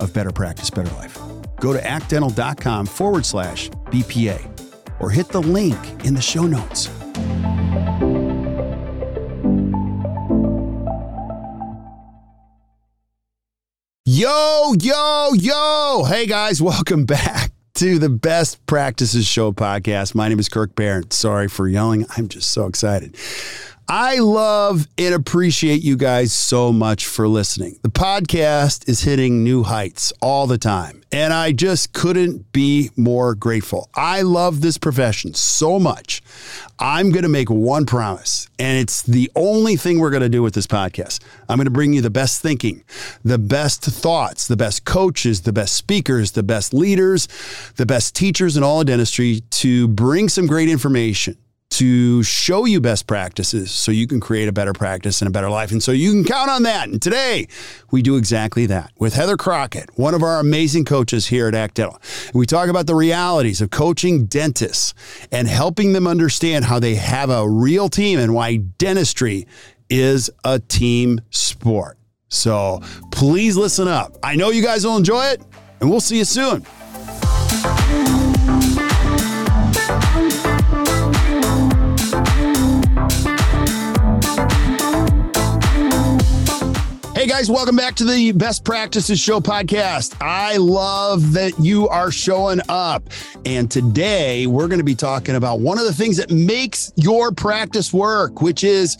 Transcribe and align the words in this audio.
of 0.00 0.12
Better 0.12 0.32
Practice, 0.32 0.70
Better 0.70 0.94
Life. 0.96 1.18
Go 1.60 1.72
to 1.72 1.84
actdental.com 1.86 2.86
forward 2.86 3.26
slash 3.26 3.70
BPA 3.86 5.00
or 5.00 5.10
hit 5.10 5.28
the 5.28 5.42
link 5.42 5.78
in 6.04 6.14
the 6.14 6.22
show 6.22 6.46
notes. 6.46 6.88
Yo, 14.08 14.74
yo, 14.80 15.32
yo. 15.34 16.04
Hey 16.08 16.26
guys, 16.26 16.62
welcome 16.62 17.04
back 17.04 17.50
to 17.74 17.98
the 17.98 18.08
Best 18.08 18.64
Practices 18.66 19.26
Show 19.26 19.52
podcast. 19.52 20.14
My 20.14 20.28
name 20.28 20.38
is 20.38 20.48
Kirk 20.48 20.74
Behrendt. 20.74 21.12
Sorry 21.12 21.48
for 21.48 21.68
yelling. 21.68 22.06
I'm 22.16 22.28
just 22.28 22.52
so 22.52 22.66
excited. 22.66 23.16
I 23.88 24.18
love 24.18 24.88
and 24.98 25.14
appreciate 25.14 25.80
you 25.80 25.96
guys 25.96 26.32
so 26.32 26.72
much 26.72 27.06
for 27.06 27.28
listening. 27.28 27.78
The 27.82 27.88
podcast 27.88 28.88
is 28.88 29.02
hitting 29.02 29.44
new 29.44 29.62
heights 29.62 30.12
all 30.20 30.48
the 30.48 30.58
time, 30.58 31.04
and 31.12 31.32
I 31.32 31.52
just 31.52 31.92
couldn't 31.92 32.50
be 32.50 32.90
more 32.96 33.36
grateful. 33.36 33.88
I 33.94 34.22
love 34.22 34.60
this 34.60 34.76
profession 34.76 35.34
so 35.34 35.78
much. 35.78 36.20
I'm 36.80 37.10
going 37.10 37.22
to 37.22 37.28
make 37.28 37.48
one 37.48 37.86
promise, 37.86 38.48
and 38.58 38.76
it's 38.76 39.02
the 39.02 39.30
only 39.36 39.76
thing 39.76 40.00
we're 40.00 40.10
going 40.10 40.20
to 40.20 40.28
do 40.28 40.42
with 40.42 40.54
this 40.54 40.66
podcast. 40.66 41.22
I'm 41.48 41.56
going 41.56 41.66
to 41.66 41.70
bring 41.70 41.92
you 41.92 42.00
the 42.00 42.10
best 42.10 42.42
thinking, 42.42 42.82
the 43.24 43.38
best 43.38 43.84
thoughts, 43.84 44.48
the 44.48 44.56
best 44.56 44.84
coaches, 44.84 45.42
the 45.42 45.52
best 45.52 45.76
speakers, 45.76 46.32
the 46.32 46.42
best 46.42 46.74
leaders, 46.74 47.28
the 47.76 47.86
best 47.86 48.16
teachers 48.16 48.56
in 48.56 48.64
all 48.64 48.80
of 48.80 48.88
dentistry 48.88 49.42
to 49.50 49.86
bring 49.86 50.28
some 50.28 50.48
great 50.48 50.68
information 50.68 51.38
to 51.76 52.22
show 52.22 52.64
you 52.64 52.80
best 52.80 53.06
practices 53.06 53.70
so 53.70 53.92
you 53.92 54.06
can 54.06 54.18
create 54.18 54.48
a 54.48 54.52
better 54.52 54.72
practice 54.72 55.20
and 55.20 55.28
a 55.28 55.30
better 55.30 55.50
life. 55.50 55.70
And 55.70 55.82
so 55.82 55.92
you 55.92 56.10
can 56.10 56.24
count 56.24 56.48
on 56.48 56.62
that. 56.62 56.88
And 56.88 57.02
today 57.02 57.48
we 57.90 58.00
do 58.00 58.16
exactly 58.16 58.64
that 58.64 58.92
with 58.98 59.12
Heather 59.12 59.36
Crockett, 59.36 59.90
one 59.98 60.14
of 60.14 60.22
our 60.22 60.40
amazing 60.40 60.86
coaches 60.86 61.26
here 61.26 61.48
at 61.48 61.54
Act 61.54 61.74
Dental. 61.74 62.00
We 62.32 62.46
talk 62.46 62.70
about 62.70 62.86
the 62.86 62.94
realities 62.94 63.60
of 63.60 63.68
coaching 63.68 64.24
dentists 64.24 64.94
and 65.30 65.46
helping 65.46 65.92
them 65.92 66.06
understand 66.06 66.64
how 66.64 66.78
they 66.78 66.94
have 66.94 67.28
a 67.28 67.46
real 67.46 67.90
team 67.90 68.18
and 68.18 68.32
why 68.32 68.56
dentistry 68.56 69.46
is 69.90 70.30
a 70.44 70.58
team 70.58 71.20
sport. 71.28 71.98
So 72.28 72.80
please 73.12 73.54
listen 73.58 73.86
up. 73.86 74.16
I 74.22 74.34
know 74.34 74.48
you 74.48 74.62
guys 74.62 74.86
will 74.86 74.96
enjoy 74.96 75.26
it, 75.26 75.42
and 75.80 75.90
we'll 75.90 76.00
see 76.00 76.16
you 76.16 76.24
soon. 76.24 76.64
Guys, 87.36 87.50
welcome 87.50 87.76
back 87.76 87.94
to 87.94 88.04
the 88.04 88.32
Best 88.32 88.64
Practices 88.64 89.20
Show 89.20 89.40
podcast. 89.40 90.16
I 90.22 90.56
love 90.56 91.34
that 91.34 91.52
you 91.58 91.86
are 91.86 92.10
showing 92.10 92.62
up. 92.70 93.10
And 93.44 93.70
today 93.70 94.46
we're 94.46 94.68
going 94.68 94.78
to 94.78 94.84
be 94.84 94.94
talking 94.94 95.34
about 95.34 95.60
one 95.60 95.76
of 95.76 95.84
the 95.84 95.92
things 95.92 96.16
that 96.16 96.30
makes 96.30 96.94
your 96.96 97.32
practice 97.32 97.92
work, 97.92 98.40
which 98.40 98.64
is 98.64 98.96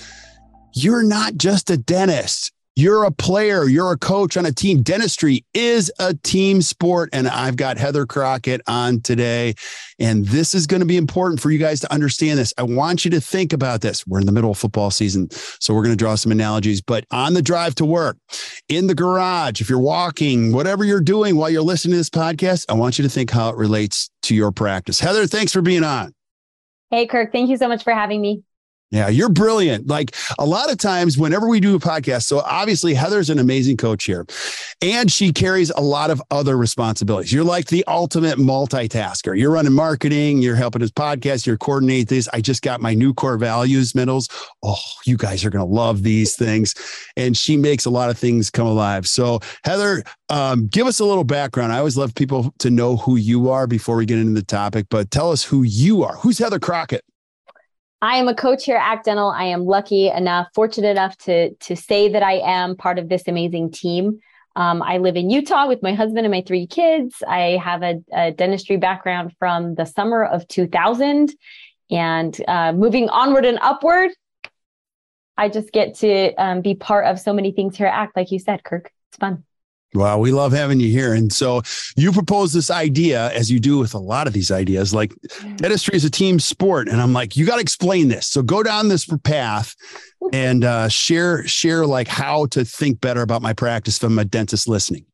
you're 0.75 1.03
not 1.03 1.37
just 1.37 1.71
a 1.71 1.79
dentist. 1.79 2.53
You're 2.79 3.05
a 3.05 3.11
player, 3.11 3.65
you're 3.65 3.93
a 3.93 3.97
coach 3.97 4.37
on 4.37 4.45
a 4.45 4.53
team. 4.53 4.83
Dentistry 4.83 5.47
is 5.55 5.91
a 5.99 6.13
team 6.13 6.61
sport. 6.61 7.09
And 7.15 7.27
I've 7.27 7.57
got 7.57 7.79
Heather 7.79 8.05
Crockett 8.05 8.61
on 8.67 9.01
today. 9.01 9.55
And 9.99 10.27
this 10.27 10.55
is 10.55 10.67
going 10.67 10.81
to 10.81 10.87
be 10.87 10.99
important 10.99 11.41
for 11.41 11.51
you 11.51 11.59
guys 11.59 11.81
to 11.81 11.91
understand 11.91 12.39
this. 12.39 12.53
I 12.59 12.65
want 12.65 13.07
you 13.07 13.11
to 13.13 13.21
think 13.21 13.55
about 13.55 13.81
this. 13.81 14.07
We're 14.07 14.21
in 14.21 14.27
the 14.27 14.33
middle 14.33 14.51
of 14.51 14.59
football 14.59 14.91
season. 14.91 15.31
So 15.31 15.73
we're 15.73 15.85
going 15.85 15.95
to 15.95 15.97
draw 15.97 16.17
some 16.17 16.31
analogies, 16.31 16.83
but 16.83 17.07
on 17.11 17.33
the 17.33 17.41
drive 17.41 17.75
to 17.77 17.87
work, 17.87 18.19
in 18.69 18.89
the 18.89 18.95
garage, 18.95 19.63
if 19.63 19.71
you're 19.71 19.79
walking, 19.79 20.53
whatever 20.53 20.85
you're 20.85 21.01
doing 21.01 21.37
while 21.37 21.49
you're 21.49 21.63
listening 21.63 21.93
to 21.93 21.97
this 21.97 22.11
podcast, 22.11 22.67
I 22.69 22.75
want 22.75 22.99
you 22.99 23.05
to 23.05 23.11
think 23.11 23.31
how 23.31 23.49
it 23.49 23.57
relates 23.57 24.11
to 24.25 24.35
your 24.35 24.53
practice. 24.53 25.01
Heather, 25.01 25.27
thanks 25.27 25.51
for 25.51 25.63
being 25.63 25.83
on. 25.83 26.13
Hey, 26.91 27.07
Kirk, 27.07 27.33
thank 27.33 27.49
you 27.49 27.57
so 27.57 27.69
much 27.69 27.83
for 27.83 27.95
having 27.95 28.21
me. 28.21 28.43
Yeah, 28.93 29.09
you're 29.09 29.29
brilliant. 29.29 29.89
Like 29.89 30.15
a 30.39 30.47
lot 30.47 30.71
of 30.71 30.79
times, 30.79 31.19
whenever 31.19 31.49
we 31.49 31.59
do 31.59 31.75
a 31.75 31.81
podcast, 31.81 32.23
so 32.23 32.39
obviously 32.41 32.95
Heather's 32.95 33.31
an 33.31 33.41
amazing 33.41 33.77
coach 33.77 34.05
here, 34.05 34.25
and 34.81 35.11
she 35.11 35.33
carries 35.33 35.71
a 35.71 35.81
lot 35.81 36.11
of 36.11 36.23
other 36.31 36.57
responsibilities. 36.57 37.33
You're 37.33 37.43
like 37.43 37.67
the 37.67 37.85
ultimate 37.89 38.39
multitasker. 38.39 39.37
You're 39.37 39.51
running 39.51 39.73
marketing, 39.73 40.39
you're 40.39 40.55
helping 40.55 40.83
his 40.83 40.93
podcast, 40.93 41.47
you're 41.47 41.57
coordinate 41.57 42.09
this. 42.09 42.29
I 42.33 42.41
just 42.41 42.63
got 42.63 42.81
my 42.81 42.95
new 42.95 43.13
core 43.13 43.37
values 43.39 43.93
medals. 43.93 44.29
Oh, 44.63 44.79
you 45.05 45.17
guys 45.17 45.45
are 45.45 45.51
going 45.51 45.67
to 45.67 45.73
love 45.73 46.05
these 46.05 46.37
things. 46.37 46.73
And 47.17 47.37
she 47.37 47.57
makes 47.57 47.87
a 47.87 47.91
lot 47.91 48.09
of 48.09 48.17
things 48.17 48.51
come 48.51 48.69
alive. 48.69 49.09
So, 49.09 49.41
Heather, 49.65 50.05
um, 50.29 50.69
give 50.69 50.87
us 50.87 51.01
a 51.01 51.05
little 51.05 51.25
background. 51.25 51.73
I 51.73 51.79
always 51.79 51.97
love 51.97 52.15
people 52.15 52.55
to 52.61 52.71
know 52.71 52.97
who 52.99 53.17
you 53.17 53.51
are 53.51 53.67
before 53.67 53.97
we 53.97 54.07
get 54.07 54.19
into 54.19 54.35
the 54.35 54.47
topic, 54.47 54.87
but 54.91 55.11
tell 55.11 55.33
us 55.33 55.43
who 55.43 55.65
you 55.65 56.05
are. 56.05 56.15
Who's 56.19 56.39
Heather 56.39 56.61
Crockett? 56.61 57.05
I 58.03 58.17
am 58.17 58.29
a 58.29 58.35
coach 58.35 58.65
here 58.65 58.77
at 58.77 59.05
Dental. 59.05 59.31
I 59.31 59.45
am 59.45 59.65
lucky 59.65 60.09
enough, 60.09 60.49
fortunate 60.55 60.91
enough 60.91 61.17
to 61.19 61.55
to 61.55 61.77
say 61.77 62.09
that 62.11 62.23
I 62.23 62.35
am 62.35 62.77
part 62.77 62.99
of 62.99 63.09
this 63.09 63.27
amazing 63.27 63.73
team. 63.73 64.21
Um, 64.55 64.83
I 64.83 64.99
live 64.99 65.17
in 65.17 65.31
Utah 65.31 65.67
with 65.67 65.83
my 65.83 65.93
husband 65.93 66.25
and 66.25 66.31
my 66.31 66.43
three 66.47 66.67
kids. 66.67 67.17
I 67.27 67.61
have 67.63 67.83
a, 67.83 68.03
a 68.13 68.33
dentistry 68.33 68.77
background 68.77 69.35
from 69.39 69.75
the 69.75 69.85
summer 69.85 70.25
of 70.25 70.47
2000, 70.49 71.35
and 71.91 72.41
uh, 72.49 72.73
moving 72.73 73.09
onward 73.09 73.45
and 73.45 73.59
upward, 73.61 74.11
I 75.37 75.49
just 75.49 75.73
get 75.73 75.95
to 75.97 76.35
um, 76.35 76.61
be 76.63 76.75
part 76.75 77.07
of 77.07 77.19
so 77.21 77.33
many 77.33 77.53
things 77.53 77.77
here 77.77 77.87
at 77.87 77.95
Act. 77.95 78.17
Like 78.17 78.31
you 78.31 78.39
said, 78.39 78.63
Kirk, 78.63 78.91
it's 79.11 79.19
fun. 79.19 79.45
Well, 79.97 80.21
we 80.21 80.33
love 80.33 80.53
having 80.53 80.81
you 80.81 80.89
here. 80.89 81.15
And 81.15 81.33
so 81.33 81.63
you 81.97 82.13
propose 82.13 82.53
this 82.53 82.71
idea, 82.71 83.33
as 83.33 83.51
you 83.51 83.59
do 83.59 83.79
with 83.79 83.95
a 83.95 83.99
lot 83.99 84.27
of 84.27 84.33
these 84.33 84.51
ideas, 84.51 84.95
like 84.95 85.15
dentistry 85.57 85.97
is 85.97 86.05
a 86.05 86.11
team 86.11 86.39
sport. 86.39 86.89
And 86.89 87.01
I'm 87.01 87.13
like, 87.13 87.37
you 87.37 87.47
got 87.47 87.57
to 87.57 87.63
explain 87.63 88.09
this. 88.09 88.27
So 88.27 88.43
go 88.43 88.63
down 88.63 88.89
this 88.89 89.07
path 89.25 89.75
and 90.33 90.65
uh, 90.65 90.89
share, 90.89 91.47
share 91.47 91.87
like 91.87 92.09
how 92.09 92.47
to 92.47 92.65
think 92.65 93.01
better 93.01 93.23
about 93.23 93.43
my 93.43 93.53
practice 93.53 93.99
from 93.99 94.19
a 94.19 94.25
dentist 94.25 94.69
listening. 94.69 95.07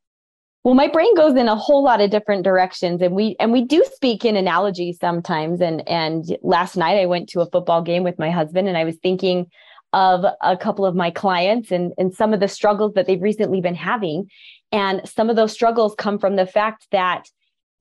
Well, 0.64 0.74
my 0.74 0.86
brain 0.86 1.14
goes 1.16 1.34
in 1.34 1.48
a 1.48 1.56
whole 1.56 1.82
lot 1.82 2.00
of 2.00 2.10
different 2.10 2.44
directions 2.44 3.02
and 3.02 3.16
we 3.16 3.34
and 3.40 3.50
we 3.50 3.64
do 3.64 3.84
speak 3.94 4.24
in 4.24 4.36
analogies 4.36 4.96
sometimes. 5.00 5.60
And 5.60 5.86
and 5.88 6.24
last 6.42 6.76
night 6.76 7.00
I 7.00 7.06
went 7.06 7.28
to 7.30 7.40
a 7.40 7.50
football 7.50 7.82
game 7.82 8.04
with 8.04 8.16
my 8.16 8.30
husband 8.30 8.68
and 8.68 8.76
I 8.76 8.84
was 8.84 8.96
thinking 9.02 9.46
of 9.92 10.24
a 10.40 10.56
couple 10.56 10.86
of 10.86 10.94
my 10.94 11.10
clients 11.10 11.70
and, 11.70 11.92
and 11.98 12.14
some 12.14 12.32
of 12.32 12.40
the 12.40 12.48
struggles 12.48 12.94
that 12.94 13.06
they've 13.06 13.20
recently 13.20 13.60
been 13.60 13.74
having. 13.74 14.28
And 14.72 15.06
some 15.08 15.28
of 15.30 15.36
those 15.36 15.52
struggles 15.52 15.94
come 15.96 16.18
from 16.18 16.36
the 16.36 16.46
fact 16.46 16.86
that 16.90 17.28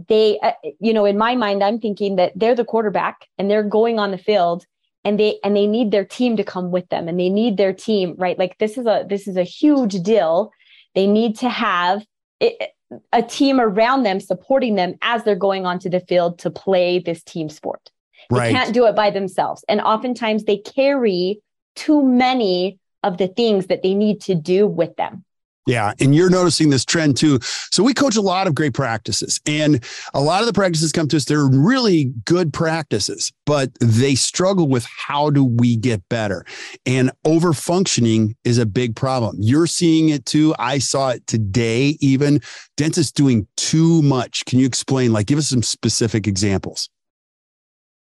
they, 0.08 0.40
uh, 0.40 0.52
you 0.80 0.94
know, 0.94 1.06
in 1.06 1.18
my 1.18 1.36
mind, 1.36 1.64
I'm 1.64 1.80
thinking 1.80 2.18
that 2.18 2.34
they're 2.36 2.56
the 2.56 2.66
quarterback 2.66 3.28
and 3.38 3.50
they're 3.50 3.64
going 3.64 3.98
on 3.98 4.12
the 4.12 4.18
field 4.18 4.66
and 5.04 5.20
they 5.20 5.40
and 5.44 5.56
they 5.56 5.68
need 5.68 5.92
their 5.92 6.06
team 6.06 6.38
to 6.38 6.44
come 6.44 6.72
with 6.72 6.88
them 6.90 7.08
and 7.08 7.20
they 7.20 7.30
need 7.30 7.58
their 7.58 7.74
team 7.74 8.16
right? 8.18 8.38
Like 8.38 8.58
this 8.58 8.78
is 8.78 8.86
a 8.86 9.06
this 9.08 9.28
is 9.28 9.38
a 9.38 9.44
huge 9.44 10.02
deal. 10.02 10.52
They 10.94 11.08
need 11.08 11.38
to 11.40 11.50
have 11.50 12.06
it, 12.40 12.72
a 13.14 13.24
team 13.24 13.60
around 13.60 14.04
them 14.04 14.20
supporting 14.20 14.76
them 14.76 14.96
as 15.02 15.24
they're 15.24 15.36
going 15.36 15.66
onto 15.66 15.90
the 15.90 16.02
field 16.02 16.40
to 16.40 16.52
play 16.52 17.00
this 17.00 17.24
team 17.24 17.50
sport. 17.50 17.90
Right. 18.30 18.48
they 18.48 18.54
can't 18.54 18.74
do 18.74 18.86
it 18.86 18.96
by 18.96 19.10
themselves. 19.10 19.66
And 19.68 19.82
oftentimes 19.82 20.44
they 20.44 20.58
carry 20.58 21.42
too 21.76 22.04
many 22.04 22.80
of 23.04 23.18
the 23.18 23.28
things 23.28 23.68
that 23.68 23.82
they 23.82 23.94
need 23.94 24.22
to 24.22 24.36
do 24.36 24.68
with 24.68 24.96
them 24.96 25.26
Yeah. 25.68 25.94
And 26.00 26.16
you're 26.16 26.30
noticing 26.30 26.72
this 26.72 26.84
trend 26.84 27.18
too. 27.18 27.40
So 27.70 27.84
we 27.84 27.94
coach 27.94 28.16
a 28.16 28.22
lot 28.22 28.48
of 28.48 28.56
great 28.56 28.74
practices 28.74 29.40
and 29.46 29.84
a 30.14 30.20
lot 30.20 30.42
of 30.42 30.48
the 30.48 30.54
practices 30.54 30.92
come 30.92 31.08
to 31.10 31.18
us. 31.18 31.26
They're 31.26 31.48
really 31.48 32.06
good 32.26 32.52
practices, 32.52 33.32
but 33.46 33.70
they 33.80 34.16
struggle 34.16 34.68
with 34.68 34.86
how 34.86 35.30
do 35.30 35.46
we 35.46 35.76
get 35.76 36.02
better? 36.10 36.46
And 36.88 37.12
over 37.26 37.54
functioning 37.54 38.36
is 38.44 38.58
a 38.58 38.66
big 38.66 38.96
problem. 38.96 39.38
You're 39.40 39.68
seeing 39.68 40.10
it 40.10 40.26
too. 40.26 40.56
I 40.58 40.80
saw 40.80 41.10
it 41.10 41.28
today, 41.28 41.96
even 42.02 42.42
dentists 42.76 43.12
doing 43.12 43.46
too 43.56 44.02
much. 44.02 44.44
Can 44.46 44.58
you 44.58 44.66
explain, 44.66 45.14
like, 45.14 45.28
give 45.28 45.38
us 45.38 45.50
some 45.50 45.62
specific 45.62 46.26
examples? 46.26 46.90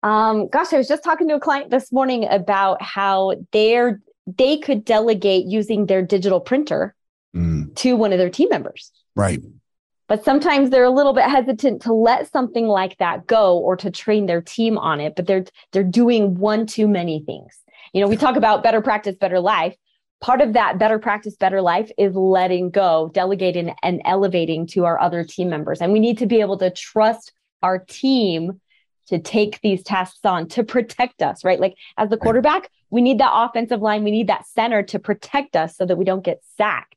Um, 0.03 0.49
gosh, 0.49 0.73
I 0.73 0.77
was 0.77 0.87
just 0.87 1.03
talking 1.03 1.29
to 1.29 1.35
a 1.35 1.39
client 1.39 1.71
this 1.71 1.91
morning 1.93 2.27
about 2.29 2.81
how 2.81 3.35
they're 3.53 4.01
they 4.37 4.57
could 4.57 4.83
delegate 4.83 5.45
using 5.45 5.85
their 5.85 6.01
digital 6.01 6.41
printer 6.41 6.93
mm. 7.37 7.75
to 7.75 7.95
one 7.95 8.11
of 8.11 8.19
their 8.19 8.29
team 8.29 8.49
members. 8.49 8.91
Right. 9.15 9.41
But 10.07 10.23
sometimes 10.23 10.69
they're 10.69 10.83
a 10.83 10.89
little 10.89 11.13
bit 11.13 11.25
hesitant 11.25 11.81
to 11.83 11.93
let 11.93 12.31
something 12.31 12.67
like 12.67 12.97
that 12.97 13.27
go 13.27 13.57
or 13.57 13.75
to 13.77 13.91
train 13.91 14.25
their 14.25 14.41
team 14.41 14.77
on 14.77 15.01
it, 15.01 15.15
but 15.15 15.27
they're 15.27 15.45
they're 15.73 15.83
doing 15.83 16.35
one 16.35 16.65
too 16.65 16.87
many 16.87 17.23
things. 17.25 17.57
You 17.93 18.01
know, 18.01 18.07
we 18.07 18.15
talk 18.15 18.35
about 18.35 18.63
better 18.63 18.81
practice, 18.81 19.17
better 19.17 19.39
life. 19.39 19.75
Part 20.19 20.41
of 20.41 20.53
that 20.53 20.79
better 20.79 20.97
practice, 20.97 21.35
better 21.35 21.61
life 21.61 21.91
is 21.97 22.15
letting 22.15 22.71
go, 22.71 23.11
delegating 23.13 23.75
and 23.83 24.01
elevating 24.05 24.65
to 24.67 24.85
our 24.85 24.99
other 24.99 25.23
team 25.23 25.49
members. 25.49 25.81
And 25.81 25.91
we 25.93 25.99
need 25.99 26.17
to 26.19 26.25
be 26.25 26.39
able 26.39 26.57
to 26.57 26.71
trust 26.71 27.33
our 27.61 27.79
team 27.79 28.61
to 29.07 29.19
take 29.19 29.61
these 29.61 29.83
tasks 29.83 30.25
on 30.25 30.47
to 30.49 30.63
protect 30.63 31.21
us, 31.21 31.43
right? 31.43 31.59
Like 31.59 31.75
as 31.97 32.09
the 32.09 32.17
quarterback, 32.17 32.69
we 32.89 33.01
need 33.01 33.19
that 33.19 33.31
offensive 33.33 33.81
line, 33.81 34.03
we 34.03 34.11
need 34.11 34.27
that 34.27 34.47
center 34.47 34.83
to 34.83 34.99
protect 34.99 35.55
us 35.55 35.75
so 35.77 35.85
that 35.85 35.97
we 35.97 36.05
don't 36.05 36.23
get 36.23 36.41
sacked. 36.57 36.95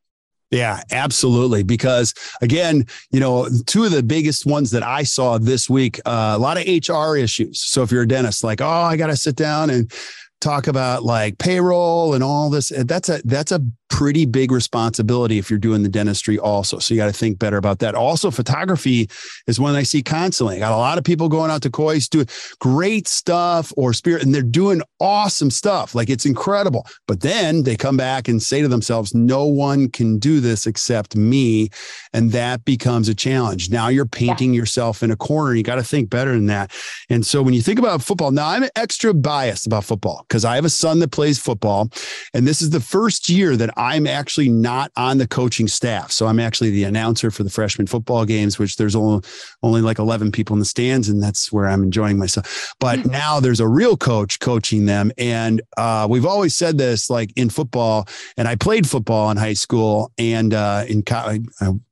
Yeah, 0.51 0.83
absolutely. 0.91 1.63
Because 1.63 2.13
again, 2.43 2.87
you 3.13 3.21
know, 3.21 3.49
two 3.67 3.85
of 3.85 3.93
the 3.93 4.03
biggest 4.03 4.47
ones 4.47 4.73
that 4.73 4.83
I 4.83 5.05
saw 5.05 5.39
this 5.39 5.71
week, 5.71 6.01
uh, 6.05 6.35
a 6.37 6.39
lot 6.39 6.57
of 6.57 6.65
HR 6.67 7.17
issues. 7.17 7.61
So 7.61 7.83
if 7.83 7.93
you're 7.93 8.03
a 8.03 8.09
dentist, 8.09 8.43
like, 8.43 8.61
oh, 8.61 8.67
I 8.67 8.97
got 8.97 9.09
to 9.09 9.17
sit 9.17 9.37
down 9.37 9.71
and 9.71 9.93
talk 10.41 10.67
about 10.67 11.05
like 11.05 11.39
payroll 11.39 12.15
and 12.15 12.25
all 12.25 12.51
this, 12.51 12.73
eh, 12.73 12.85
that's 12.87 13.09
a 13.09 13.21
that's 13.25 13.53
a 13.53 13.61
pretty 13.91 14.25
big 14.25 14.53
responsibility 14.53 15.37
if 15.37 15.51
you're 15.51 15.59
doing 15.59 15.83
the 15.83 15.89
dentistry 15.89 16.39
also. 16.39 16.79
So 16.79 16.95
you 16.95 17.01
got 17.01 17.07
to 17.07 17.13
think 17.13 17.39
better 17.39 17.57
about 17.57 17.81
that. 17.81 17.95
Also, 17.95 18.31
photography 18.31 19.11
is 19.47 19.61
one 19.61 19.75
I 19.75 19.83
see 19.83 20.03
constantly. 20.03 20.57
I 20.57 20.61
got 20.61 20.73
a 20.73 20.77
lot 20.77 20.97
of 20.97 21.05
people 21.05 21.29
going 21.29 21.51
out 21.51 21.61
to 21.63 21.71
Kois 21.71 22.09
doing 22.09 22.29
great 22.61 23.09
stuff 23.09 23.73
or 23.77 23.93
spirit, 23.93 24.23
and 24.23 24.35
they're 24.35 24.43
doing 24.43 24.81
awesome 25.01 25.51
stuff. 25.51 25.95
Like 25.95 26.09
it's 26.09 26.25
incredible. 26.25 26.87
But 27.07 27.21
then 27.21 27.65
they 27.65 27.77
come 27.77 27.97
back 27.97 28.29
and 28.29 28.43
say 28.43 28.63
to 28.63 28.69
themselves, 28.69 29.15
no 29.15 29.45
one 29.45 29.91
can 29.91 30.19
do 30.19 30.41
this 30.41 30.67
except 30.67 31.17
me. 31.17 31.69
And 32.13 32.33
that 32.33 32.65
becomes 32.65 33.09
a 33.09 33.15
challenge. 33.15 33.71
Now 33.71 33.89
you're 33.89 34.07
painting 34.07 34.53
yeah. 34.53 34.59
yourself 34.59 35.03
in 35.03 35.11
a 35.11 35.17
corner. 35.17 35.55
You 35.55 35.63
got 35.63 35.77
to 35.77 35.85
think 35.85 36.11
better 36.11 36.33
than 36.33 36.47
that. 36.47 36.73
And 37.09 37.25
so 37.25 37.43
when 37.43 37.55
you 37.55 37.63
think 37.63 37.79
about 37.79 38.03
football, 38.03 38.31
now 38.31 38.49
I'm 38.49 38.65
extra 38.77 39.15
biased 39.15 39.67
about 39.67 39.85
football 39.85 40.25
because 40.29 40.45
I 40.45 40.57
have 40.57 40.65
a 40.65 40.71
son 40.71 40.99
that 41.01 41.13
plays 41.13 41.39
football. 41.39 41.91
And 42.35 42.47
this 42.47 42.63
is 42.63 42.71
the 42.71 42.81
first 42.81 43.29
year 43.29 43.57
that 43.57 43.71
I'm 43.77 44.07
actually 44.07 44.49
not 44.49 44.91
on 44.97 45.19
the 45.19 45.27
coaching 45.27 45.69
staff. 45.69 46.11
So 46.11 46.27
I'm 46.27 46.41
actually 46.41 46.71
the 46.71 46.85
announcer 46.85 47.31
for 47.31 47.45
the 47.45 47.51
freshman 47.51 47.87
football 47.87 48.25
games, 48.25 48.59
which 48.59 48.77
there's 48.77 48.97
only, 48.97 49.25
only 49.63 49.81
like 49.81 49.99
11 49.99 50.33
people 50.33 50.55
in 50.55 50.61
the 50.61 50.67
stands, 50.67 51.09
and 51.09 51.23
that's 51.23 51.53
where 51.53 51.67
I'm 51.67 51.83
enjoying 51.83 52.19
myself. 52.19 52.75
But 52.81 53.01
hmm. 53.01 53.11
now 53.11 53.41
there's 53.41 53.61
a 53.61 53.69
real 53.69 53.97
coach 53.97 54.41
coaching 54.41 54.87
them. 54.87 55.13
And 55.19 55.63
uh, 55.77 56.07
we've 56.11 56.27
always 56.27 56.57
said 56.57 56.79
this 56.79 57.11
like 57.11 57.33
in 57.37 57.51
football, 57.51 58.09
and 58.37 58.49
I 58.49 58.57
played 58.57 58.89
football 58.89 59.31
in 59.31 59.37
high 59.37 59.55
school 59.55 60.13
and 60.19 60.55
uh, 60.55 60.85
in 60.89 61.03
college. 61.03 61.45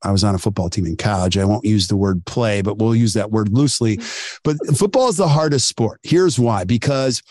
I, 0.03 0.07
I 0.08 0.10
was 0.10 0.25
on 0.25 0.34
a 0.34 0.38
football 0.38 0.70
team 0.70 0.87
in 0.87 0.96
college. 0.96 1.37
I 1.37 1.44
won't 1.44 1.66
use 1.66 1.88
the 1.88 1.96
word 1.96 2.25
play, 2.25 2.62
but 2.62 2.78
we'll 2.78 2.96
use 2.96 3.12
that 3.12 3.31
word 3.31 3.50
loosely. 3.50 4.00
But 4.43 4.56
football 4.75 5.08
is 5.08 5.19
the 5.19 5.28
hardest 5.28 5.69
sport. 5.69 6.00
Here's 6.02 6.38
why 6.38 6.64
because 6.64 7.22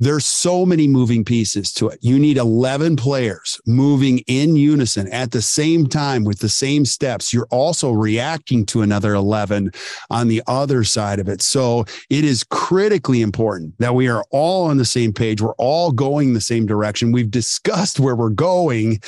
there's 0.00 0.26
so 0.26 0.64
many 0.64 0.86
moving 0.86 1.24
pieces 1.24 1.72
to 1.72 1.88
it. 1.88 1.98
You 2.02 2.18
need 2.18 2.36
11 2.36 2.96
players 2.96 3.60
moving 3.66 4.18
in 4.28 4.54
unison 4.56 5.10
at 5.10 5.32
the 5.32 5.42
same 5.42 5.88
time 5.88 6.22
with 6.22 6.38
the 6.38 6.48
same 6.48 6.84
steps. 6.84 7.32
You're 7.32 7.48
also 7.50 7.90
reacting 7.90 8.64
to 8.66 8.82
another 8.82 9.14
11 9.14 9.72
on 10.10 10.28
the 10.28 10.42
other 10.46 10.84
side 10.84 11.18
of 11.18 11.28
it. 11.28 11.42
So 11.42 11.84
it 12.10 12.24
is 12.24 12.44
critically 12.44 13.22
important 13.22 13.76
that 13.78 13.94
we 13.94 14.06
are 14.08 14.24
all 14.30 14.66
on 14.66 14.76
the 14.76 14.84
same 14.84 15.12
page. 15.12 15.40
We're 15.40 15.54
all 15.54 15.90
going 15.90 16.34
the 16.34 16.40
same 16.40 16.66
direction. 16.66 17.10
We've 17.10 17.30
discussed 17.30 17.98
where 17.98 18.14
we're 18.14 18.28
going, 18.28 19.00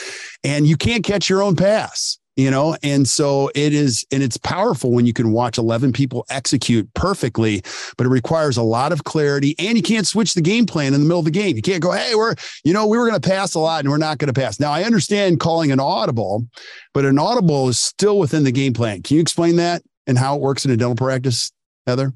and 0.42 0.66
you 0.66 0.76
can't 0.76 1.04
catch 1.04 1.28
your 1.28 1.42
own 1.42 1.54
pass 1.54 2.19
you 2.40 2.50
know? 2.50 2.76
And 2.82 3.08
so 3.08 3.50
it 3.54 3.72
is 3.72 4.04
and 4.10 4.22
it's 4.22 4.36
powerful 4.36 4.92
when 4.92 5.06
you 5.06 5.12
can 5.12 5.32
watch 5.32 5.58
11 5.58 5.92
people 5.92 6.24
execute 6.30 6.92
perfectly 6.94 7.62
but 7.96 8.06
it 8.06 8.10
requires 8.10 8.56
a 8.56 8.62
lot 8.62 8.92
of 8.92 9.04
clarity 9.04 9.54
and 9.58 9.76
you 9.76 9.82
can't 9.82 10.06
switch 10.06 10.34
the 10.34 10.40
game 10.40 10.66
plan 10.66 10.94
in 10.94 11.00
the 11.00 11.06
middle 11.06 11.18
of 11.18 11.24
the 11.24 11.30
game. 11.30 11.56
You 11.56 11.62
can't 11.62 11.82
go 11.82 11.92
hey 11.92 12.14
we're 12.14 12.34
you 12.64 12.72
know 12.72 12.86
we 12.86 12.98
were 12.98 13.08
going 13.08 13.20
to 13.20 13.28
pass 13.28 13.54
a 13.54 13.58
lot 13.58 13.80
and 13.80 13.90
we're 13.90 13.98
not 13.98 14.18
going 14.18 14.32
to 14.32 14.40
pass. 14.40 14.58
Now 14.58 14.72
i 14.72 14.84
understand 14.84 15.40
calling 15.40 15.72
an 15.72 15.80
audible 15.80 16.46
but 16.94 17.04
an 17.04 17.18
audible 17.18 17.68
is 17.68 17.78
still 17.78 18.18
within 18.18 18.44
the 18.44 18.52
game 18.52 18.72
plan. 18.72 19.02
Can 19.02 19.16
you 19.16 19.20
explain 19.20 19.56
that 19.56 19.82
and 20.06 20.18
how 20.18 20.36
it 20.36 20.40
works 20.40 20.64
in 20.64 20.70
a 20.70 20.76
dental 20.76 20.96
practice 20.96 21.52
heather? 21.86 22.12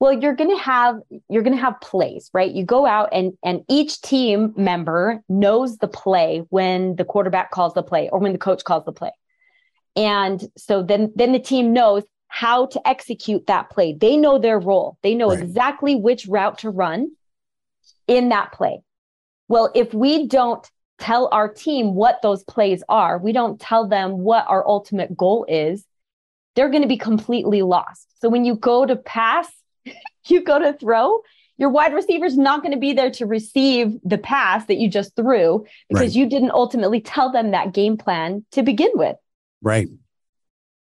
Well 0.00 0.12
you're 0.12 0.34
going 0.34 0.50
to 0.50 0.62
have 0.62 0.96
you're 1.28 1.42
going 1.42 1.56
to 1.56 1.62
have 1.62 1.80
plays 1.80 2.30
right? 2.32 2.50
You 2.50 2.64
go 2.64 2.86
out 2.86 3.10
and 3.12 3.32
and 3.44 3.62
each 3.68 4.00
team 4.00 4.52
member 4.56 5.22
knows 5.28 5.78
the 5.78 5.88
play 5.88 6.44
when 6.50 6.96
the 6.96 7.04
quarterback 7.04 7.50
calls 7.50 7.74
the 7.74 7.82
play 7.82 8.08
or 8.10 8.18
when 8.18 8.32
the 8.32 8.38
coach 8.38 8.64
calls 8.64 8.84
the 8.84 8.92
play 8.92 9.10
and 9.96 10.42
so 10.56 10.82
then 10.82 11.12
then 11.14 11.32
the 11.32 11.38
team 11.38 11.72
knows 11.72 12.04
how 12.28 12.66
to 12.66 12.88
execute 12.88 13.46
that 13.48 13.70
play. 13.70 13.92
They 13.92 14.16
know 14.16 14.38
their 14.38 14.58
role. 14.58 14.96
They 15.02 15.14
know 15.14 15.30
right. 15.30 15.40
exactly 15.40 15.96
which 15.96 16.26
route 16.26 16.58
to 16.58 16.70
run 16.70 17.10
in 18.06 18.28
that 18.28 18.52
play. 18.52 18.82
Well, 19.48 19.70
if 19.74 19.92
we 19.92 20.28
don't 20.28 20.64
tell 21.00 21.28
our 21.32 21.52
team 21.52 21.94
what 21.94 22.20
those 22.22 22.44
plays 22.44 22.84
are, 22.88 23.18
we 23.18 23.32
don't 23.32 23.60
tell 23.60 23.88
them 23.88 24.18
what 24.18 24.44
our 24.46 24.66
ultimate 24.66 25.16
goal 25.16 25.44
is, 25.48 25.84
they're 26.54 26.68
going 26.68 26.82
to 26.82 26.88
be 26.88 26.96
completely 26.96 27.62
lost. 27.62 28.06
So 28.20 28.28
when 28.28 28.44
you 28.44 28.54
go 28.54 28.86
to 28.86 28.94
pass, 28.94 29.50
you 30.26 30.42
go 30.44 30.58
to 30.58 30.72
throw, 30.74 31.20
your 31.56 31.68
wide 31.68 31.94
receiver 31.94 32.26
is 32.26 32.38
not 32.38 32.62
going 32.62 32.72
to 32.72 32.78
be 32.78 32.92
there 32.92 33.10
to 33.10 33.26
receive 33.26 33.98
the 34.04 34.18
pass 34.18 34.66
that 34.66 34.76
you 34.76 34.88
just 34.88 35.16
threw 35.16 35.66
because 35.88 36.08
right. 36.08 36.14
you 36.14 36.28
didn't 36.28 36.52
ultimately 36.52 37.00
tell 37.00 37.32
them 37.32 37.50
that 37.50 37.74
game 37.74 37.96
plan 37.96 38.44
to 38.52 38.62
begin 38.62 38.90
with. 38.94 39.16
Right. 39.62 39.88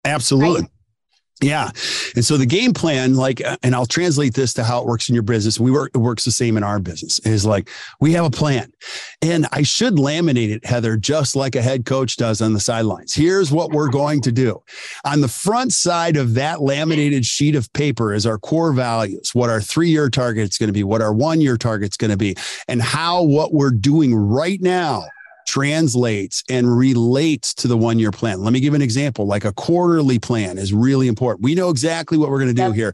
Absolutely. 0.04 0.62
Right. 0.62 0.70
Yeah. 1.40 1.70
And 2.16 2.24
so 2.24 2.36
the 2.36 2.46
game 2.46 2.72
plan, 2.72 3.14
like, 3.14 3.40
and 3.62 3.72
I'll 3.72 3.86
translate 3.86 4.34
this 4.34 4.52
to 4.54 4.64
how 4.64 4.80
it 4.80 4.86
works 4.86 5.08
in 5.08 5.14
your 5.14 5.22
business. 5.22 5.60
We 5.60 5.70
work, 5.70 5.92
it 5.94 5.98
works 5.98 6.24
the 6.24 6.32
same 6.32 6.56
in 6.56 6.64
our 6.64 6.80
business 6.80 7.20
is 7.20 7.46
like, 7.46 7.70
we 8.00 8.12
have 8.14 8.24
a 8.24 8.30
plan 8.30 8.72
and 9.22 9.46
I 9.52 9.62
should 9.62 9.94
laminate 9.94 10.50
it, 10.50 10.66
Heather, 10.66 10.96
just 10.96 11.36
like 11.36 11.54
a 11.54 11.62
head 11.62 11.84
coach 11.84 12.16
does 12.16 12.42
on 12.42 12.54
the 12.54 12.60
sidelines. 12.60 13.14
Here's 13.14 13.52
what 13.52 13.70
we're 13.70 13.88
going 13.88 14.20
to 14.22 14.32
do. 14.32 14.60
On 15.04 15.20
the 15.20 15.28
front 15.28 15.72
side 15.72 16.16
of 16.16 16.34
that 16.34 16.60
laminated 16.60 17.24
sheet 17.24 17.54
of 17.54 17.72
paper 17.72 18.12
is 18.12 18.26
our 18.26 18.38
core 18.38 18.72
values, 18.72 19.30
what 19.32 19.48
our 19.48 19.60
three 19.60 19.90
year 19.90 20.10
target 20.10 20.50
is 20.50 20.58
going 20.58 20.68
to 20.68 20.72
be, 20.72 20.82
what 20.82 21.02
our 21.02 21.12
one 21.12 21.40
year 21.40 21.56
target 21.56 21.92
is 21.92 21.96
going 21.96 22.10
to 22.10 22.16
be, 22.16 22.34
and 22.66 22.82
how 22.82 23.22
what 23.22 23.54
we're 23.54 23.70
doing 23.70 24.12
right 24.12 24.60
now 24.60 25.04
translates 25.48 26.44
and 26.50 26.76
relates 26.76 27.54
to 27.54 27.66
the 27.66 27.76
one 27.76 27.98
year 27.98 28.10
plan. 28.10 28.42
Let 28.42 28.52
me 28.52 28.60
give 28.60 28.74
an 28.74 28.82
example 28.82 29.26
like 29.26 29.46
a 29.46 29.52
quarterly 29.54 30.18
plan 30.18 30.58
is 30.58 30.74
really 30.74 31.08
important. 31.08 31.42
We 31.42 31.54
know 31.54 31.70
exactly 31.70 32.18
what 32.18 32.28
we're 32.28 32.38
going 32.38 32.54
to 32.54 32.62
do 32.62 32.66
yep. 32.66 32.74
here. 32.74 32.92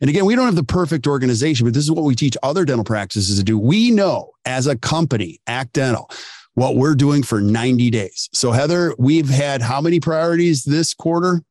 And 0.00 0.08
again, 0.08 0.24
we 0.24 0.36
don't 0.36 0.46
have 0.46 0.54
the 0.54 0.62
perfect 0.62 1.08
organization, 1.08 1.66
but 1.66 1.74
this 1.74 1.82
is 1.82 1.90
what 1.90 2.04
we 2.04 2.14
teach 2.14 2.36
other 2.44 2.64
dental 2.64 2.84
practices 2.84 3.36
to 3.38 3.44
do. 3.44 3.58
We 3.58 3.90
know 3.90 4.30
as 4.44 4.68
a 4.68 4.76
company, 4.76 5.40
Act 5.48 5.72
Dental, 5.72 6.08
what 6.54 6.76
we're 6.76 6.94
doing 6.94 7.24
for 7.24 7.40
90 7.40 7.90
days. 7.90 8.28
So, 8.32 8.52
Heather, 8.52 8.94
we've 9.00 9.28
had 9.28 9.60
how 9.60 9.80
many 9.80 9.98
priorities 9.98 10.62
this 10.62 10.94
quarter? 10.94 11.42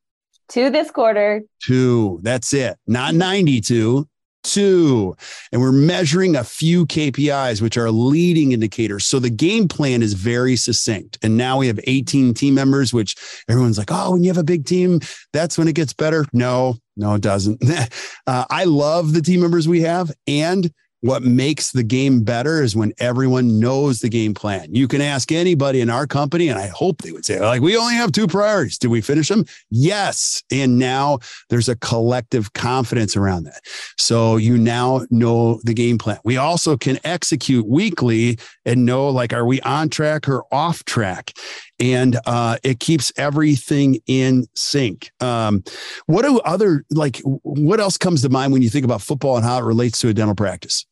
Two 0.48 0.70
this 0.70 0.90
quarter. 0.90 1.42
Two. 1.62 2.18
That's 2.22 2.54
it. 2.54 2.78
Not 2.86 3.14
92, 3.14 4.08
two. 4.52 5.16
And 5.52 5.60
we're 5.60 5.72
measuring 5.72 6.36
a 6.36 6.44
few 6.44 6.86
KPIs, 6.86 7.60
which 7.60 7.76
are 7.76 7.90
leading 7.90 8.52
indicators. 8.52 9.04
So 9.04 9.18
the 9.18 9.30
game 9.30 9.68
plan 9.68 10.02
is 10.02 10.14
very 10.14 10.56
succinct. 10.56 11.18
And 11.22 11.36
now 11.36 11.58
we 11.58 11.66
have 11.66 11.80
18 11.84 12.34
team 12.34 12.54
members, 12.54 12.92
which 12.92 13.16
everyone's 13.48 13.78
like, 13.78 13.90
oh, 13.90 14.12
when 14.12 14.22
you 14.22 14.30
have 14.30 14.38
a 14.38 14.44
big 14.44 14.64
team, 14.64 15.00
that's 15.32 15.58
when 15.58 15.68
it 15.68 15.74
gets 15.74 15.92
better. 15.92 16.24
No, 16.32 16.76
no, 16.96 17.14
it 17.14 17.22
doesn't. 17.22 17.62
uh, 18.26 18.44
I 18.48 18.64
love 18.64 19.12
the 19.12 19.22
team 19.22 19.40
members 19.40 19.68
we 19.68 19.82
have. 19.82 20.10
And 20.26 20.72
what 21.00 21.22
makes 21.22 21.72
the 21.72 21.82
game 21.82 22.22
better 22.22 22.62
is 22.62 22.74
when 22.74 22.92
everyone 22.98 23.60
knows 23.60 24.00
the 24.00 24.08
game 24.08 24.34
plan. 24.34 24.74
You 24.74 24.88
can 24.88 25.00
ask 25.00 25.30
anybody 25.30 25.80
in 25.80 25.90
our 25.90 26.06
company, 26.06 26.48
and 26.48 26.58
I 26.58 26.66
hope 26.68 27.02
they 27.02 27.12
would 27.12 27.24
say, 27.24 27.38
like, 27.38 27.60
we 27.60 27.76
only 27.76 27.94
have 27.94 28.12
two 28.12 28.26
priorities. 28.26 28.78
Did 28.78 28.88
we 28.88 29.00
finish 29.00 29.28
them? 29.28 29.44
Yes. 29.70 30.42
And 30.50 30.78
now 30.78 31.18
there's 31.50 31.68
a 31.68 31.76
collective 31.76 32.52
confidence 32.54 33.16
around 33.16 33.44
that. 33.44 33.60
So 33.98 34.36
you 34.36 34.56
now 34.58 35.02
know 35.10 35.60
the 35.64 35.74
game 35.74 35.98
plan. 35.98 36.18
We 36.24 36.36
also 36.36 36.76
can 36.76 36.98
execute 37.04 37.66
weekly 37.66 38.38
and 38.64 38.84
know, 38.84 39.08
like, 39.08 39.32
are 39.32 39.46
we 39.46 39.60
on 39.60 39.88
track 39.88 40.28
or 40.28 40.44
off 40.52 40.84
track? 40.84 41.32
And 41.78 42.18
uh, 42.26 42.56
it 42.62 42.80
keeps 42.80 43.12
everything 43.16 43.98
in 44.06 44.46
sync. 44.54 45.10
Um, 45.20 45.62
what 46.06 46.22
do 46.22 46.38
other 46.40 46.84
like? 46.90 47.20
What 47.24 47.80
else 47.80 47.98
comes 47.98 48.22
to 48.22 48.28
mind 48.28 48.52
when 48.52 48.62
you 48.62 48.70
think 48.70 48.84
about 48.84 49.02
football 49.02 49.36
and 49.36 49.44
how 49.44 49.58
it 49.58 49.64
relates 49.64 49.98
to 50.00 50.08
a 50.08 50.14
dental 50.14 50.34
practice? 50.34 50.86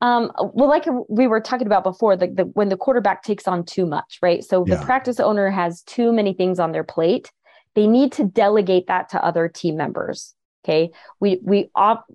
Um, 0.00 0.32
well, 0.52 0.68
like 0.68 0.84
we 1.08 1.28
were 1.28 1.40
talking 1.40 1.66
about 1.68 1.84
before, 1.84 2.16
the, 2.16 2.26
the 2.26 2.44
when 2.44 2.68
the 2.68 2.76
quarterback 2.76 3.22
takes 3.22 3.46
on 3.46 3.64
too 3.64 3.86
much, 3.86 4.18
right? 4.20 4.42
So 4.42 4.64
yeah. 4.66 4.74
the 4.74 4.84
practice 4.84 5.20
owner 5.20 5.48
has 5.48 5.82
too 5.82 6.12
many 6.12 6.34
things 6.34 6.58
on 6.58 6.72
their 6.72 6.84
plate. 6.84 7.30
They 7.74 7.86
need 7.86 8.12
to 8.12 8.24
delegate 8.24 8.88
that 8.88 9.08
to 9.10 9.24
other 9.24 9.48
team 9.48 9.76
members. 9.76 10.34
Okay, 10.64 10.90
we 11.20 11.40
we 11.42 11.70
op- 11.74 12.06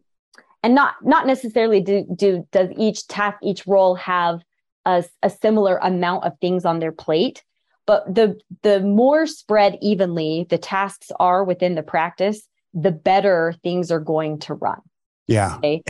and 0.63 0.75
not 0.75 0.95
not 1.01 1.27
necessarily 1.27 1.79
do 1.79 2.05
do 2.13 2.45
does 2.51 2.69
each 2.77 3.07
task 3.07 3.37
each 3.41 3.65
role 3.65 3.95
have 3.95 4.41
a, 4.85 5.03
a 5.23 5.29
similar 5.29 5.77
amount 5.77 6.25
of 6.25 6.33
things 6.39 6.65
on 6.65 6.79
their 6.79 6.91
plate, 6.91 7.43
but 7.87 8.13
the 8.13 8.39
the 8.61 8.81
more 8.81 9.25
spread 9.25 9.79
evenly 9.81 10.45
the 10.49 10.59
tasks 10.59 11.11
are 11.19 11.43
within 11.43 11.73
the 11.73 11.81
practice, 11.81 12.47
the 12.73 12.91
better 12.91 13.55
things 13.63 13.89
are 13.91 13.99
going 13.99 14.37
to 14.39 14.53
run. 14.53 14.81
Yeah. 15.25 15.57
Okay? 15.57 15.83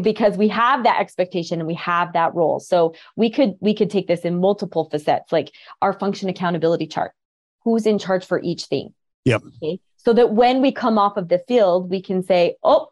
Because 0.00 0.36
we 0.36 0.48
have 0.48 0.84
that 0.84 1.00
expectation 1.00 1.60
and 1.60 1.66
we 1.66 1.74
have 1.74 2.14
that 2.14 2.34
role. 2.34 2.58
So 2.58 2.94
we 3.16 3.30
could 3.30 3.54
we 3.60 3.74
could 3.74 3.90
take 3.90 4.08
this 4.08 4.20
in 4.20 4.40
multiple 4.40 4.88
facets, 4.90 5.30
like 5.30 5.52
our 5.82 5.92
function 5.92 6.28
accountability 6.28 6.86
chart. 6.86 7.12
Who's 7.64 7.86
in 7.86 7.98
charge 7.98 8.24
for 8.24 8.40
each 8.42 8.64
thing? 8.64 8.92
Yep. 9.24 9.42
Okay. 9.62 9.80
So 9.98 10.12
that 10.14 10.32
when 10.32 10.62
we 10.62 10.72
come 10.72 10.98
off 10.98 11.16
of 11.16 11.28
the 11.28 11.38
field, 11.46 11.90
we 11.90 12.02
can 12.02 12.24
say, 12.24 12.56
oh, 12.64 12.88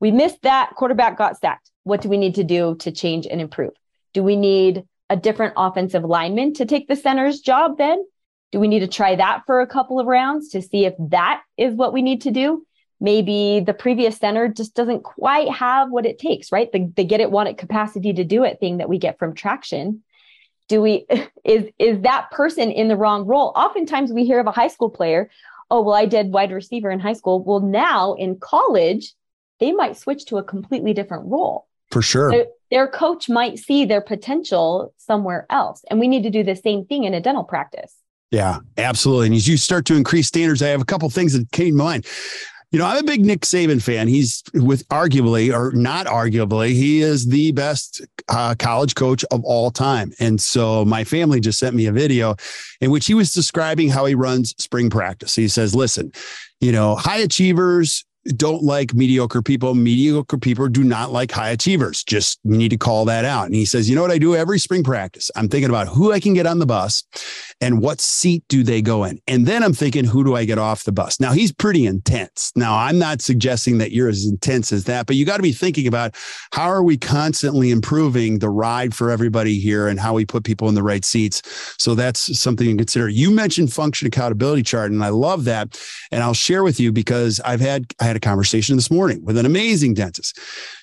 we 0.00 0.10
missed 0.10 0.40
that. 0.42 0.70
Quarterback 0.76 1.18
got 1.18 1.38
sacked. 1.38 1.70
What 1.82 2.00
do 2.00 2.08
we 2.08 2.16
need 2.16 2.36
to 2.36 2.44
do 2.44 2.74
to 2.76 2.90
change 2.90 3.26
and 3.26 3.40
improve? 3.40 3.74
Do 4.14 4.22
we 4.22 4.36
need 4.36 4.84
a 5.14 5.20
different 5.20 5.54
offensive 5.56 6.04
lineman 6.04 6.52
to 6.54 6.66
take 6.66 6.88
the 6.88 6.96
center's 6.96 7.40
job 7.40 7.78
then? 7.78 8.04
Do 8.52 8.60
we 8.60 8.68
need 8.68 8.80
to 8.80 8.88
try 8.88 9.16
that 9.16 9.42
for 9.46 9.60
a 9.60 9.66
couple 9.66 9.98
of 9.98 10.06
rounds 10.06 10.50
to 10.50 10.62
see 10.62 10.84
if 10.84 10.94
that 10.98 11.42
is 11.56 11.74
what 11.74 11.92
we 11.92 12.02
need 12.02 12.22
to 12.22 12.30
do? 12.30 12.66
maybe 13.00 13.60
the 13.60 13.74
previous 13.74 14.16
center 14.16 14.48
just 14.48 14.74
doesn't 14.74 15.02
quite 15.02 15.50
have 15.50 15.90
what 15.90 16.06
it 16.06 16.18
takes, 16.18 16.50
right? 16.50 16.72
The, 16.72 16.90
the 16.96 17.04
get 17.04 17.20
it, 17.20 17.30
want 17.30 17.50
it 17.50 17.58
capacity 17.58 18.14
to 18.14 18.24
do 18.24 18.44
it 18.44 18.60
thing 18.60 18.78
that 18.78 18.88
we 18.88 18.98
get 18.98 19.18
from 19.18 19.34
traction. 19.34 20.02
Do 20.68 20.80
we, 20.80 21.06
is, 21.44 21.66
is 21.78 22.00
that 22.02 22.30
person 22.30 22.70
in 22.70 22.88
the 22.88 22.96
wrong 22.96 23.26
role? 23.26 23.52
Oftentimes 23.54 24.10
we 24.10 24.24
hear 24.24 24.40
of 24.40 24.46
a 24.46 24.52
high 24.52 24.68
school 24.68 24.90
player, 24.90 25.30
oh, 25.70 25.82
well, 25.82 25.94
I 25.94 26.06
did 26.06 26.32
wide 26.32 26.50
receiver 26.50 26.90
in 26.90 26.98
high 26.98 27.12
school. 27.12 27.42
Well, 27.42 27.60
now 27.60 28.14
in 28.14 28.38
college, 28.38 29.12
they 29.60 29.72
might 29.72 29.98
switch 29.98 30.24
to 30.26 30.38
a 30.38 30.42
completely 30.42 30.94
different 30.94 31.26
role. 31.26 31.66
For 31.90 32.02
sure. 32.02 32.30
Their, 32.30 32.46
their 32.74 32.88
coach 32.88 33.28
might 33.28 33.56
see 33.56 33.84
their 33.84 34.00
potential 34.00 34.92
somewhere 34.96 35.46
else. 35.48 35.84
And 35.88 36.00
we 36.00 36.08
need 36.08 36.24
to 36.24 36.30
do 36.30 36.42
the 36.42 36.56
same 36.56 36.84
thing 36.84 37.04
in 37.04 37.14
a 37.14 37.20
dental 37.20 37.44
practice. 37.44 37.94
Yeah, 38.32 38.58
absolutely. 38.76 39.26
And 39.26 39.36
as 39.36 39.46
you 39.46 39.56
start 39.56 39.86
to 39.86 39.94
increase 39.94 40.26
standards, 40.26 40.60
I 40.60 40.68
have 40.70 40.82
a 40.82 40.84
couple 40.84 41.08
things 41.08 41.34
that 41.34 41.52
came 41.52 41.78
to 41.78 41.84
mind. 41.84 42.04
You 42.72 42.80
know, 42.80 42.86
I'm 42.86 42.96
a 42.96 43.04
big 43.04 43.24
Nick 43.24 43.42
Saban 43.42 43.80
fan. 43.80 44.08
He's 44.08 44.42
with 44.54 44.88
arguably 44.88 45.54
or 45.54 45.70
not 45.70 46.06
arguably, 46.06 46.70
he 46.70 47.00
is 47.00 47.26
the 47.28 47.52
best 47.52 48.04
uh, 48.28 48.56
college 48.58 48.96
coach 48.96 49.24
of 49.30 49.44
all 49.44 49.70
time. 49.70 50.10
And 50.18 50.40
so 50.40 50.84
my 50.84 51.04
family 51.04 51.38
just 51.38 51.60
sent 51.60 51.76
me 51.76 51.86
a 51.86 51.92
video 51.92 52.34
in 52.80 52.90
which 52.90 53.06
he 53.06 53.14
was 53.14 53.32
describing 53.32 53.88
how 53.88 54.04
he 54.06 54.16
runs 54.16 54.52
spring 54.58 54.90
practice. 54.90 55.36
He 55.36 55.46
says, 55.46 55.76
listen, 55.76 56.10
you 56.60 56.72
know, 56.72 56.96
high 56.96 57.18
achievers 57.18 58.04
don't 58.24 58.62
like 58.62 58.94
mediocre 58.94 59.42
people. 59.42 59.74
Mediocre 59.74 60.38
people 60.38 60.68
do 60.68 60.82
not 60.82 61.12
like 61.12 61.30
high 61.30 61.50
achievers. 61.50 62.02
Just 62.02 62.40
you 62.44 62.56
need 62.56 62.70
to 62.70 62.76
call 62.76 63.04
that 63.04 63.24
out. 63.24 63.46
And 63.46 63.54
he 63.54 63.64
says, 63.64 63.88
you 63.88 63.96
know 63.96 64.02
what 64.02 64.10
I 64.10 64.18
do 64.18 64.34
every 64.34 64.58
spring 64.58 64.82
practice? 64.82 65.30
I'm 65.36 65.48
thinking 65.48 65.70
about 65.70 65.88
who 65.88 66.12
I 66.12 66.20
can 66.20 66.34
get 66.34 66.46
on 66.46 66.58
the 66.58 66.66
bus 66.66 67.04
and 67.60 67.80
what 67.80 68.00
seat 68.00 68.44
do 68.48 68.62
they 68.62 68.82
go 68.82 69.04
in. 69.04 69.20
And 69.26 69.46
then 69.46 69.62
I'm 69.62 69.74
thinking, 69.74 70.04
who 70.04 70.24
do 70.24 70.34
I 70.36 70.44
get 70.44 70.58
off 70.58 70.84
the 70.84 70.92
bus? 70.92 71.20
Now 71.20 71.32
he's 71.32 71.52
pretty 71.52 71.86
intense. 71.86 72.52
Now 72.56 72.76
I'm 72.76 72.98
not 72.98 73.20
suggesting 73.20 73.78
that 73.78 73.92
you're 73.92 74.08
as 74.08 74.26
intense 74.26 74.72
as 74.72 74.84
that, 74.84 75.06
but 75.06 75.16
you 75.16 75.24
got 75.24 75.36
to 75.36 75.42
be 75.42 75.52
thinking 75.52 75.86
about 75.86 76.14
how 76.52 76.68
are 76.68 76.82
we 76.82 76.96
constantly 76.96 77.70
improving 77.70 78.38
the 78.38 78.50
ride 78.50 78.94
for 78.94 79.10
everybody 79.10 79.58
here 79.58 79.88
and 79.88 80.00
how 80.00 80.14
we 80.14 80.24
put 80.24 80.44
people 80.44 80.68
in 80.68 80.74
the 80.74 80.82
right 80.82 81.04
seats. 81.04 81.42
So 81.78 81.94
that's 81.94 82.38
something 82.38 82.66
to 82.66 82.76
consider. 82.76 83.08
You 83.08 83.30
mentioned 83.30 83.72
function 83.72 84.06
accountability 84.06 84.62
chart, 84.62 84.90
and 84.90 85.04
I 85.04 85.08
love 85.10 85.44
that. 85.44 85.78
And 86.10 86.22
I'll 86.22 86.34
share 86.34 86.62
with 86.62 86.80
you 86.80 86.92
because 86.92 87.40
I've 87.44 87.60
had 87.60 87.86
I 88.00 88.04
had 88.04 88.13
had 88.14 88.22
a 88.22 88.26
conversation 88.26 88.76
this 88.76 88.90
morning 88.90 89.24
with 89.24 89.36
an 89.36 89.46
amazing 89.46 89.94
dentist. 89.94 90.38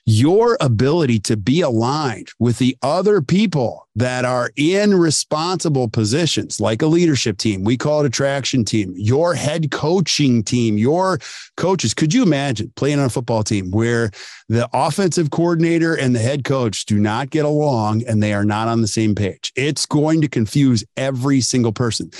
Your 0.05 0.57
ability 0.59 1.19
to 1.21 1.37
be 1.37 1.61
aligned 1.61 2.29
with 2.39 2.57
the 2.57 2.75
other 2.81 3.21
people 3.21 3.87
that 3.95 4.25
are 4.25 4.51
in 4.55 4.95
responsible 4.95 5.89
positions, 5.89 6.59
like 6.59 6.81
a 6.81 6.87
leadership 6.87 7.37
team, 7.37 7.63
we 7.63 7.77
call 7.77 8.01
it 8.01 8.07
a 8.07 8.09
traction 8.09 8.63
team, 8.63 8.93
your 8.95 9.35
head 9.35 9.69
coaching 9.69 10.43
team, 10.43 10.77
your 10.77 11.19
coaches. 11.57 11.93
Could 11.93 12.13
you 12.13 12.23
imagine 12.23 12.71
playing 12.75 12.99
on 12.99 13.05
a 13.05 13.09
football 13.09 13.43
team 13.43 13.69
where 13.69 14.09
the 14.47 14.67
offensive 14.73 15.29
coordinator 15.29 15.93
and 15.93 16.15
the 16.15 16.19
head 16.19 16.45
coach 16.45 16.85
do 16.85 16.97
not 16.97 17.29
get 17.29 17.45
along 17.45 18.03
and 18.07 18.23
they 18.23 18.33
are 18.33 18.45
not 18.45 18.67
on 18.67 18.81
the 18.81 18.87
same 18.87 19.13
page? 19.13 19.51
It's 19.55 19.85
going 19.85 20.21
to 20.21 20.27
confuse 20.27 20.83
every 20.95 21.41
single 21.41 21.73
person. 21.73 22.11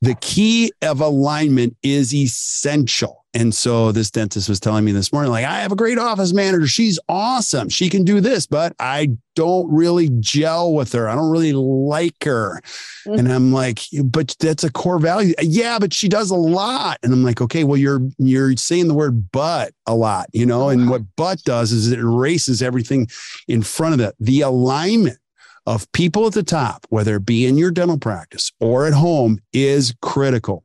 The 0.00 0.16
key 0.16 0.72
of 0.82 1.00
alignment 1.00 1.76
is 1.82 2.14
essential. 2.14 3.26
And 3.34 3.54
so 3.54 3.92
this 3.92 4.10
dentist 4.10 4.48
was 4.48 4.58
telling 4.58 4.86
me 4.86 4.92
this 4.92 5.12
morning, 5.12 5.30
like, 5.30 5.44
I 5.44 5.60
have 5.60 5.70
a 5.70 5.76
great 5.76 5.98
office 5.98 6.32
manager. 6.32 6.66
She's 6.66 6.98
awesome. 7.28 7.68
She 7.68 7.88
can 7.88 8.04
do 8.04 8.20
this, 8.20 8.46
but 8.46 8.74
I 8.80 9.16
don't 9.36 9.70
really 9.70 10.08
gel 10.18 10.72
with 10.72 10.92
her. 10.92 11.08
I 11.08 11.14
don't 11.14 11.30
really 11.30 11.52
like 11.52 12.24
her. 12.24 12.60
Mm-hmm. 13.06 13.18
And 13.18 13.32
I'm 13.32 13.52
like, 13.52 13.80
but 14.02 14.34
that's 14.40 14.64
a 14.64 14.72
core 14.72 14.98
value. 14.98 15.34
Yeah, 15.40 15.78
but 15.78 15.92
she 15.92 16.08
does 16.08 16.30
a 16.30 16.36
lot. 16.36 16.98
And 17.02 17.12
I'm 17.12 17.22
like, 17.22 17.40
okay, 17.40 17.64
well, 17.64 17.76
you're 17.76 18.00
you're 18.18 18.56
saying 18.56 18.88
the 18.88 18.94
word 18.94 19.30
but 19.30 19.72
a 19.86 19.94
lot, 19.94 20.28
you 20.32 20.46
know, 20.46 20.70
and 20.70 20.88
what 20.88 21.02
but 21.16 21.42
does 21.44 21.70
is 21.70 21.92
it 21.92 21.98
erases 21.98 22.62
everything 22.62 23.08
in 23.46 23.62
front 23.62 23.94
of 23.94 24.00
it. 24.00 24.14
The 24.18 24.40
alignment 24.40 25.18
of 25.66 25.90
people 25.92 26.26
at 26.26 26.32
the 26.32 26.42
top, 26.42 26.86
whether 26.88 27.16
it 27.16 27.26
be 27.26 27.44
in 27.44 27.58
your 27.58 27.70
dental 27.70 27.98
practice 27.98 28.50
or 28.58 28.86
at 28.86 28.94
home, 28.94 29.38
is 29.52 29.94
critical. 30.00 30.64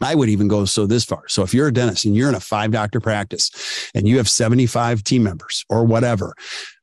I 0.00 0.14
would 0.14 0.28
even 0.28 0.48
go 0.48 0.64
so 0.64 0.86
this 0.86 1.04
far. 1.04 1.28
So 1.28 1.42
if 1.42 1.52
you're 1.52 1.68
a 1.68 1.72
dentist 1.72 2.04
and 2.04 2.16
you're 2.16 2.28
in 2.28 2.34
a 2.34 2.40
five 2.40 2.70
doctor 2.70 3.00
practice 3.00 3.90
and 3.94 4.08
you 4.08 4.16
have 4.16 4.28
75 4.28 5.04
team 5.04 5.22
members 5.22 5.64
or 5.68 5.84
whatever, 5.84 6.34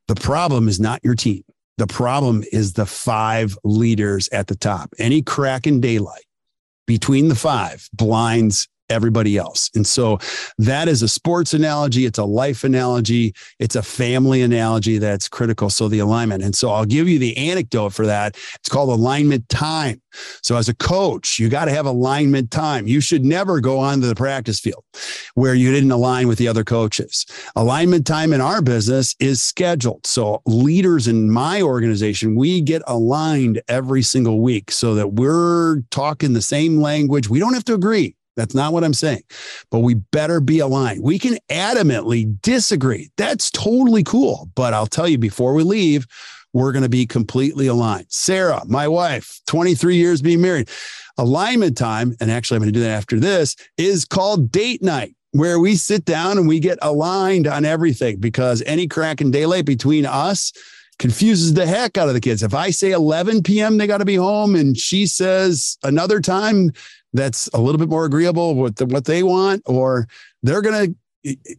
the 0.08 0.16
problem 0.16 0.68
is 0.68 0.80
not 0.80 1.02
your 1.04 1.16
team. 1.16 1.44
The 1.78 1.88
problem 1.88 2.44
is 2.52 2.74
the 2.74 2.86
five 2.86 3.58
leaders 3.64 4.30
at 4.30 4.48
the 4.48 4.56
top. 4.56 4.94
Any 4.98 5.22
crack 5.22 5.68
in 5.68 5.80
daylight 5.80 6.26
between 6.88 7.28
the 7.28 7.36
five 7.36 7.88
blinds 7.94 8.68
everybody 8.90 9.38
else. 9.38 9.70
And 9.76 9.86
so 9.86 10.20
that 10.58 10.88
is 10.88 11.02
a 11.02 11.08
sports 11.08 11.54
analogy. 11.54 12.06
It's 12.06 12.20
a 12.20 12.26
life 12.26 12.64
analogy. 12.64 13.34
It's 13.60 13.76
a 13.76 13.84
family 13.84 14.42
analogy 14.42 14.98
that's 14.98 15.28
critical. 15.28 15.70
So 15.70 15.88
the 15.88 16.00
alignment. 16.00 16.44
And 16.44 16.56
so 16.56 16.72
I'll 16.72 16.86
give 16.86 17.08
you 17.08 17.20
the 17.20 17.38
anecdote 17.38 17.90
for 17.90 18.06
that. 18.06 18.36
It's 18.56 18.70
called 18.70 18.90
alignment 18.90 19.48
time. 19.50 20.02
So 20.42 20.58
as 20.58 20.68
a 20.68 20.76
coach, 20.76 21.40
you 21.40 21.50
got 21.50 21.66
to 21.66 21.72
have 21.72 21.86
alignment 21.86 22.52
time. 22.52 22.88
You 22.88 23.02
should 23.02 23.24
never 23.24 23.60
go 23.60 23.80
onto 23.80 24.08
the 24.08 24.16
practice 24.16 24.60
field 24.60 24.84
where 25.36 25.54
you 25.54 25.72
didn't 25.72 25.92
align 25.92 26.28
with 26.28 26.38
the 26.38 26.48
other 26.48 26.64
coaches. 26.64 27.26
Alignment 27.56 28.06
time 28.08 28.34
in 28.34 28.42
our 28.42 28.62
business 28.62 29.16
is 29.20 29.42
scheduled. 29.42 30.06
So 30.08 30.42
leaders 30.46 31.08
in 31.08 31.32
my 31.32 31.62
organization, 31.62 32.36
we 32.36 32.62
get 32.62 32.82
aligned 32.88 33.62
every 33.68 34.02
single 34.02 34.42
week 34.42 34.72
so 34.72 34.96
that 34.96 35.14
we're 35.14 35.82
talking 35.92 36.34
the 36.34 36.42
same 36.42 36.82
language. 36.82 37.30
We 37.30 37.40
don't 37.40 37.54
have 37.54 37.66
to 37.66 37.74
agree. 37.74 38.17
That's 38.38 38.56
not 38.56 38.72
what 38.72 38.84
I'm 38.84 38.94
saying. 38.94 39.24
But 39.72 39.80
we 39.80 39.96
better 39.96 40.40
be 40.40 40.60
aligned. 40.60 41.04
We 41.04 41.20
can 41.20 41.38
adamantly 41.50 42.40
disagree. 42.42 43.10
That's 43.18 43.52
totally 43.52 44.04
cool. 44.04 44.50
But 44.56 44.74
I'll 44.74 44.88
tell 44.88 45.08
you 45.08 45.18
before 45.18 45.54
we 45.54 45.64
leave, 45.64 46.08
we're 46.54 46.72
going 46.72 46.84
to 46.84 46.90
be 46.90 47.06
completely 47.06 47.68
aligned. 47.68 48.06
Sarah, 48.10 48.62
my 48.68 48.88
wife, 48.88 49.42
23 49.48 49.98
years 49.98 50.22
being 50.22 50.42
married. 50.42 50.70
Alignment 51.18 51.76
time, 51.76 52.16
and 52.22 52.32
actually 52.32 52.58
I'm 52.58 52.62
going 52.62 52.74
to 52.74 52.80
do 52.80 52.84
that 52.84 52.96
after 52.96 53.20
this, 53.20 53.56
is 53.78 54.06
called 54.06 54.52
date 54.52 54.84
night 54.84 55.16
where 55.32 55.60
we 55.60 55.76
sit 55.76 56.06
down 56.06 56.38
and 56.38 56.48
we 56.48 56.60
get 56.60 56.78
aligned 56.82 57.48
on 57.48 57.66
everything 57.66 58.18
because 58.20 58.64
any 58.66 58.88
crack 58.88 59.20
in 59.20 59.32
daylight 59.32 59.66
between 59.66 60.06
us 60.06 60.54
confuses 61.00 61.54
the 61.54 61.66
heck 61.66 61.98
out 61.98 62.08
of 62.08 62.14
the 62.14 62.22
kids. 62.22 62.42
If 62.42 62.54
I 62.54 62.72
say 62.72 62.92
11 62.92 63.44
p.m., 63.44 63.78
they 63.78 63.88
got 63.88 64.00
to 64.00 64.06
be 64.06 64.16
home, 64.16 64.56
and 64.56 64.78
she 64.78 65.06
says 65.06 65.78
another 65.84 66.20
time, 66.20 66.72
that's 67.18 67.48
a 67.54 67.60
little 67.60 67.80
bit 67.80 67.90
more 67.90 68.06
agreeable 68.06 68.56
with 68.56 68.76
the, 68.76 68.86
what 68.86 69.06
they 69.06 69.24
want, 69.24 69.64
or 69.66 70.08
they're 70.44 70.62
going 70.62 70.88
to 70.88 70.96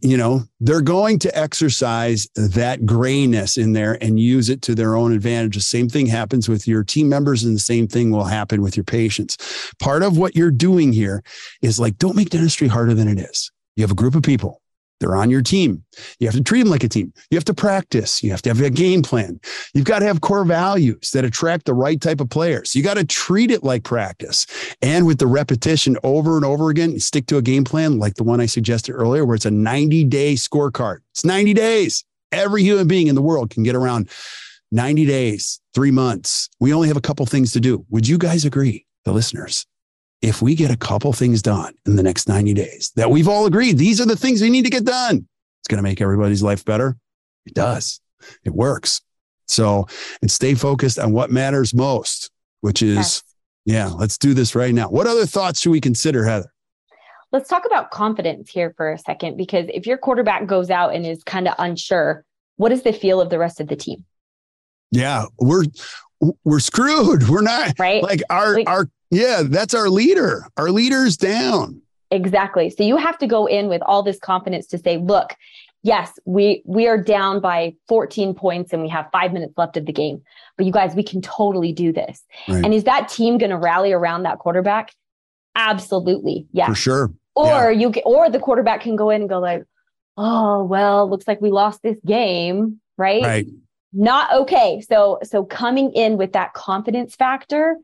you 0.01 0.17
know 0.17 0.43
they're 0.59 0.81
going 0.81 1.19
to 1.19 1.37
exercise 1.37 2.27
that 2.35 2.85
grayness 2.85 3.57
in 3.57 3.73
there 3.73 4.01
and 4.01 4.19
use 4.19 4.49
it 4.49 4.61
to 4.63 4.73
their 4.73 4.95
own 4.95 5.13
advantage. 5.13 5.55
The 5.55 5.61
same 5.61 5.89
thing 5.89 6.07
happens 6.07 6.49
with 6.49 6.67
your 6.67 6.83
team 6.83 7.09
members 7.09 7.43
and 7.43 7.55
the 7.55 7.59
same 7.59 7.87
thing 7.87 8.09
will 8.09 8.23
happen 8.23 8.61
with 8.61 8.75
your 8.75 8.83
patients. 8.83 9.37
Part 9.79 10.01
of 10.01 10.17
what 10.17 10.35
you're 10.35 10.49
doing 10.49 10.91
here 10.91 11.23
is 11.61 11.79
like 11.79 11.97
don't 11.97 12.15
make 12.15 12.29
dentistry 12.29 12.67
harder 12.67 12.93
than 12.93 13.07
it 13.07 13.19
is. 13.19 13.51
You 13.75 13.83
have 13.83 13.91
a 13.91 13.95
group 13.95 14.15
of 14.15 14.23
people 14.23 14.61
They're 14.99 15.15
on 15.15 15.29
your 15.29 15.41
team. 15.41 15.83
You 16.19 16.27
have 16.27 16.35
to 16.35 16.43
treat 16.43 16.59
them 16.59 16.69
like 16.69 16.83
a 16.83 16.89
team. 16.89 17.13
You 17.31 17.37
have 17.37 17.45
to 17.45 17.53
practice. 17.53 18.21
You 18.21 18.31
have 18.31 18.41
to 18.43 18.49
have 18.49 18.61
a 18.61 18.69
game 18.69 19.01
plan. 19.01 19.39
You've 19.73 19.85
got 19.85 19.99
to 19.99 20.05
have 20.05 20.21
core 20.21 20.43
values 20.43 21.11
that 21.11 21.23
attract 21.23 21.65
the 21.65 21.73
right 21.73 21.99
type 21.99 22.19
of 22.19 22.29
players. 22.29 22.75
You 22.75 22.83
got 22.83 22.95
to 22.95 23.05
treat 23.05 23.51
it 23.51 23.63
like 23.63 23.83
practice. 23.83 24.45
And 24.81 25.05
with 25.05 25.19
the 25.19 25.27
repetition 25.27 25.97
over 26.03 26.35
and 26.35 26.45
over 26.45 26.69
again, 26.69 26.99
stick 26.99 27.27
to 27.27 27.37
a 27.37 27.41
game 27.41 27.63
plan 27.63 27.97
like 27.97 28.15
the 28.15 28.23
one 28.23 28.41
I 28.41 28.45
suggested 28.45 28.93
earlier, 28.93 29.25
where 29.25 29.35
it's 29.35 29.45
a 29.45 29.51
90 29.51 30.03
day 30.05 30.33
scorecard. 30.33 30.99
It's 31.11 31.23
90 31.23 31.53
days. 31.53 32.03
Every 32.31 32.63
human 32.63 32.87
being 32.87 33.07
in 33.07 33.15
the 33.15 33.21
world 33.21 33.49
can 33.49 33.63
get 33.63 33.75
around 33.75 34.09
90 34.71 35.05
days, 35.05 35.59
three 35.73 35.91
months. 35.91 36.49
We 36.59 36.73
only 36.73 36.89
have 36.89 36.97
a 36.97 37.01
couple 37.01 37.25
things 37.25 37.53
to 37.53 37.59
do. 37.59 37.85
Would 37.89 38.07
you 38.07 38.17
guys 38.17 38.45
agree, 38.45 38.85
the 39.05 39.13
listeners? 39.13 39.65
If 40.21 40.41
we 40.41 40.55
get 40.55 40.71
a 40.71 40.77
couple 40.77 41.13
things 41.13 41.41
done 41.41 41.73
in 41.85 41.95
the 41.95 42.03
next 42.03 42.27
90 42.27 42.53
days 42.53 42.91
that 42.95 43.09
we've 43.09 43.27
all 43.27 43.45
agreed 43.45 43.77
these 43.77 44.01
are 44.01 44.05
the 44.05 44.15
things 44.15 44.41
we 44.41 44.49
need 44.49 44.65
to 44.65 44.69
get 44.69 44.85
done, 44.85 45.27
it's 45.61 45.67
going 45.67 45.77
to 45.77 45.83
make 45.83 46.01
everybody's 46.01 46.43
life 46.43 46.65
better. 46.65 46.97
It 47.45 47.53
does. 47.53 48.01
It 48.43 48.53
works. 48.53 49.01
So, 49.47 49.87
and 50.21 50.29
stay 50.29 50.53
focused 50.53 50.99
on 50.99 51.11
what 51.11 51.31
matters 51.31 51.73
most, 51.73 52.29
which 52.61 52.81
is, 52.81 52.95
yes. 52.95 53.23
yeah, 53.65 53.87
let's 53.87 54.17
do 54.17 54.33
this 54.33 54.53
right 54.53 54.73
now. 54.73 54.89
What 54.89 55.07
other 55.07 55.25
thoughts 55.25 55.61
should 55.61 55.71
we 55.71 55.81
consider, 55.81 56.25
Heather? 56.25 56.51
Let's 57.31 57.49
talk 57.49 57.65
about 57.65 57.91
confidence 57.91 58.49
here 58.49 58.73
for 58.77 58.91
a 58.91 58.97
second, 58.97 59.37
because 59.37 59.65
if 59.73 59.87
your 59.87 59.97
quarterback 59.97 60.47
goes 60.47 60.69
out 60.69 60.93
and 60.93 61.05
is 61.05 61.23
kind 61.23 61.47
of 61.47 61.55
unsure, 61.57 62.25
what 62.57 62.71
is 62.71 62.83
the 62.83 62.93
feel 62.93 63.21
of 63.21 63.29
the 63.29 63.39
rest 63.39 63.59
of 63.59 63.67
the 63.67 63.75
team? 63.75 64.05
Yeah, 64.91 65.25
we're 65.39 65.65
we're 66.43 66.59
screwed. 66.59 67.29
We're 67.29 67.41
not 67.41 67.73
right. 67.79 68.01
Like 68.01 68.21
our 68.29 68.55
like, 68.55 68.69
our 68.69 68.89
yeah, 69.11 69.43
that's 69.45 69.73
our 69.73 69.89
leader. 69.89 70.45
Our 70.57 70.69
leader's 70.69 71.17
down. 71.17 71.81
Exactly. 72.11 72.69
So 72.69 72.83
you 72.83 72.97
have 72.97 73.17
to 73.19 73.27
go 73.27 73.45
in 73.45 73.69
with 73.69 73.81
all 73.83 74.03
this 74.03 74.19
confidence 74.19 74.67
to 74.67 74.77
say, 74.77 74.97
look, 74.97 75.35
yes, 75.83 76.11
we 76.25 76.63
we 76.65 76.87
are 76.87 77.01
down 77.01 77.39
by 77.39 77.75
14 77.87 78.33
points 78.33 78.73
and 78.73 78.81
we 78.81 78.89
have 78.89 79.07
5 79.11 79.33
minutes 79.33 79.53
left 79.57 79.77
of 79.77 79.85
the 79.85 79.93
game. 79.93 80.21
But 80.57 80.65
you 80.65 80.71
guys, 80.71 80.95
we 80.95 81.03
can 81.03 81.21
totally 81.21 81.71
do 81.71 81.91
this. 81.91 82.23
Right. 82.47 82.63
And 82.63 82.73
is 82.73 82.83
that 82.85 83.09
team 83.09 83.37
going 83.37 83.51
to 83.51 83.57
rally 83.57 83.91
around 83.91 84.23
that 84.23 84.39
quarterback? 84.39 84.93
Absolutely. 85.55 86.47
Yeah. 86.51 86.67
For 86.67 86.75
sure. 86.75 87.13
Or 87.35 87.71
yeah. 87.71 87.87
you 87.87 87.93
or 88.05 88.29
the 88.29 88.39
quarterback 88.39 88.81
can 88.81 88.95
go 88.95 89.09
in 89.09 89.21
and 89.21 89.29
go 89.29 89.39
like, 89.39 89.63
"Oh, 90.17 90.63
well, 90.63 91.09
looks 91.09 91.27
like 91.27 91.39
we 91.41 91.51
lost 91.51 91.81
this 91.81 91.97
game." 92.05 92.81
Right? 92.97 93.23
Right. 93.23 93.47
Not 93.93 94.33
okay. 94.41 94.81
So 94.81 95.19
so 95.23 95.45
coming 95.45 95.91
in 95.93 96.17
with 96.17 96.33
that 96.33 96.53
confidence 96.53 97.15
factor 97.15 97.77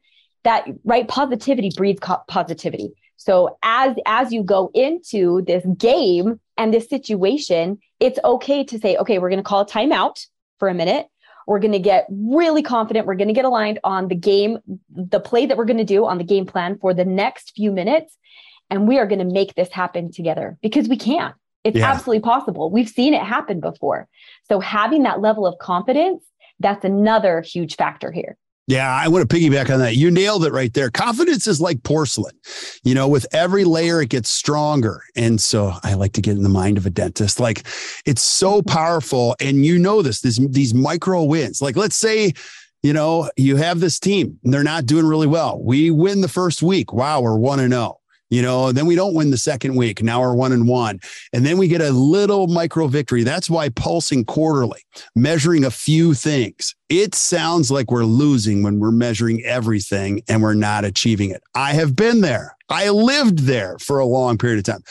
that 0.45 0.65
right 0.85 1.07
positivity 1.07 1.71
breeds 1.75 1.99
co- 1.99 2.23
positivity. 2.27 2.91
So 3.17 3.57
as 3.63 3.95
as 4.05 4.31
you 4.31 4.43
go 4.43 4.71
into 4.73 5.41
this 5.41 5.65
game 5.77 6.39
and 6.57 6.73
this 6.73 6.87
situation 6.87 7.79
it's 7.99 8.19
okay 8.23 8.63
to 8.63 8.79
say 8.79 8.95
okay 8.97 9.19
we're 9.19 9.29
going 9.29 9.43
to 9.43 9.43
call 9.43 9.61
a 9.61 9.65
timeout 9.65 10.25
for 10.59 10.69
a 10.69 10.73
minute. 10.73 11.07
We're 11.47 11.59
going 11.59 11.73
to 11.73 11.79
get 11.79 12.07
really 12.09 12.63
confident. 12.63 13.05
We're 13.05 13.15
going 13.15 13.27
to 13.27 13.33
get 13.33 13.45
aligned 13.45 13.79
on 13.83 14.07
the 14.07 14.15
game 14.15 14.59
the 14.89 15.19
play 15.19 15.45
that 15.47 15.57
we're 15.57 15.65
going 15.65 15.77
to 15.77 15.83
do 15.83 16.05
on 16.05 16.17
the 16.17 16.23
game 16.23 16.45
plan 16.45 16.77
for 16.79 16.93
the 16.93 17.05
next 17.05 17.51
few 17.55 17.71
minutes 17.71 18.17
and 18.69 18.87
we 18.87 18.97
are 18.97 19.05
going 19.05 19.19
to 19.19 19.25
make 19.25 19.53
this 19.55 19.71
happen 19.71 20.11
together 20.11 20.57
because 20.61 20.87
we 20.87 20.97
can. 20.97 21.33
It's 21.63 21.77
yeah. 21.77 21.91
absolutely 21.91 22.21
possible. 22.21 22.69
We've 22.69 22.89
seen 22.89 23.13
it 23.15 23.23
happen 23.23 23.59
before. 23.59 24.07
So 24.47 24.59
having 24.59 25.03
that 25.03 25.19
level 25.19 25.45
of 25.47 25.57
confidence 25.57 26.23
that's 26.59 26.85
another 26.85 27.41
huge 27.41 27.75
factor 27.75 28.11
here 28.11 28.37
yeah, 28.67 28.91
I 28.91 29.07
want 29.09 29.29
to 29.29 29.35
piggyback 29.35 29.71
on 29.71 29.79
that. 29.79 29.95
You 29.95 30.09
nailed 30.09 30.43
it 30.43 30.51
right 30.51 30.73
there. 30.73 30.89
Confidence 30.89 31.45
is 31.45 31.61
like 31.61 31.83
porcelain. 31.83 32.33
You 32.83 32.95
know, 32.95 33.07
with 33.07 33.27
every 33.31 33.63
layer, 33.63 34.01
it 34.01 34.09
gets 34.09 34.29
stronger. 34.29 35.03
And 35.15 35.39
so 35.39 35.73
I 35.83 35.93
like 35.93 36.13
to 36.13 36.21
get 36.21 36.35
in 36.35 36.41
the 36.41 36.49
mind 36.49 36.77
of 36.77 36.85
a 36.87 36.89
dentist. 36.89 37.39
Like 37.39 37.63
it's 38.05 38.23
so 38.23 38.63
powerful. 38.63 39.35
And 39.39 39.63
you 39.63 39.77
know 39.77 40.01
this, 40.01 40.21
this 40.21 40.39
these 40.49 40.73
micro 40.73 41.23
wins. 41.23 41.61
Like 41.61 41.75
let's 41.75 41.95
say, 41.95 42.33
you 42.81 42.93
know, 42.93 43.29
you 43.37 43.55
have 43.57 43.79
this 43.81 43.99
team 43.99 44.39
and 44.43 44.51
they're 44.51 44.63
not 44.63 44.87
doing 44.87 45.05
really 45.05 45.27
well. 45.27 45.61
We 45.61 45.91
win 45.91 46.21
the 46.21 46.27
first 46.27 46.63
week. 46.63 46.91
Wow, 46.91 47.21
we're 47.21 47.37
one 47.37 47.59
and 47.59 47.71
zero. 47.73 47.83
Oh 47.83 48.04
you 48.29 48.41
know 48.41 48.71
then 48.71 48.85
we 48.85 48.95
don't 48.95 49.13
win 49.13 49.31
the 49.31 49.37
second 49.37 49.75
week. 49.75 50.01
Now 50.01 50.21
we're 50.21 50.35
one 50.35 50.51
and 50.51 50.67
one. 50.67 50.99
And 51.33 51.45
then 51.45 51.57
we 51.57 51.67
get 51.67 51.81
a 51.81 51.91
little 51.91 52.47
micro 52.47 52.87
victory. 52.87 53.23
That's 53.23 53.49
why 53.49 53.69
pulsing 53.69 54.25
quarterly 54.25 54.81
measuring 55.15 55.63
a 55.63 55.71
few 55.71 56.13
things. 56.13 56.75
It 56.89 57.15
sounds 57.15 57.71
like 57.71 57.89
we're 57.89 58.05
losing 58.05 58.61
when 58.61 58.79
we're 58.79 58.91
measuring 58.91 59.43
everything 59.43 60.21
and 60.27 60.41
we're 60.41 60.53
not 60.53 60.85
achieving 60.85 61.31
it. 61.31 61.41
I 61.55 61.73
have 61.73 61.95
been 61.95 62.21
there. 62.21 62.55
I 62.69 62.89
lived 62.89 63.39
there 63.39 63.77
for 63.79 63.99
a 63.99 64.05
long 64.05 64.37
period 64.37 64.59
of 64.59 64.65
time. 64.65 64.83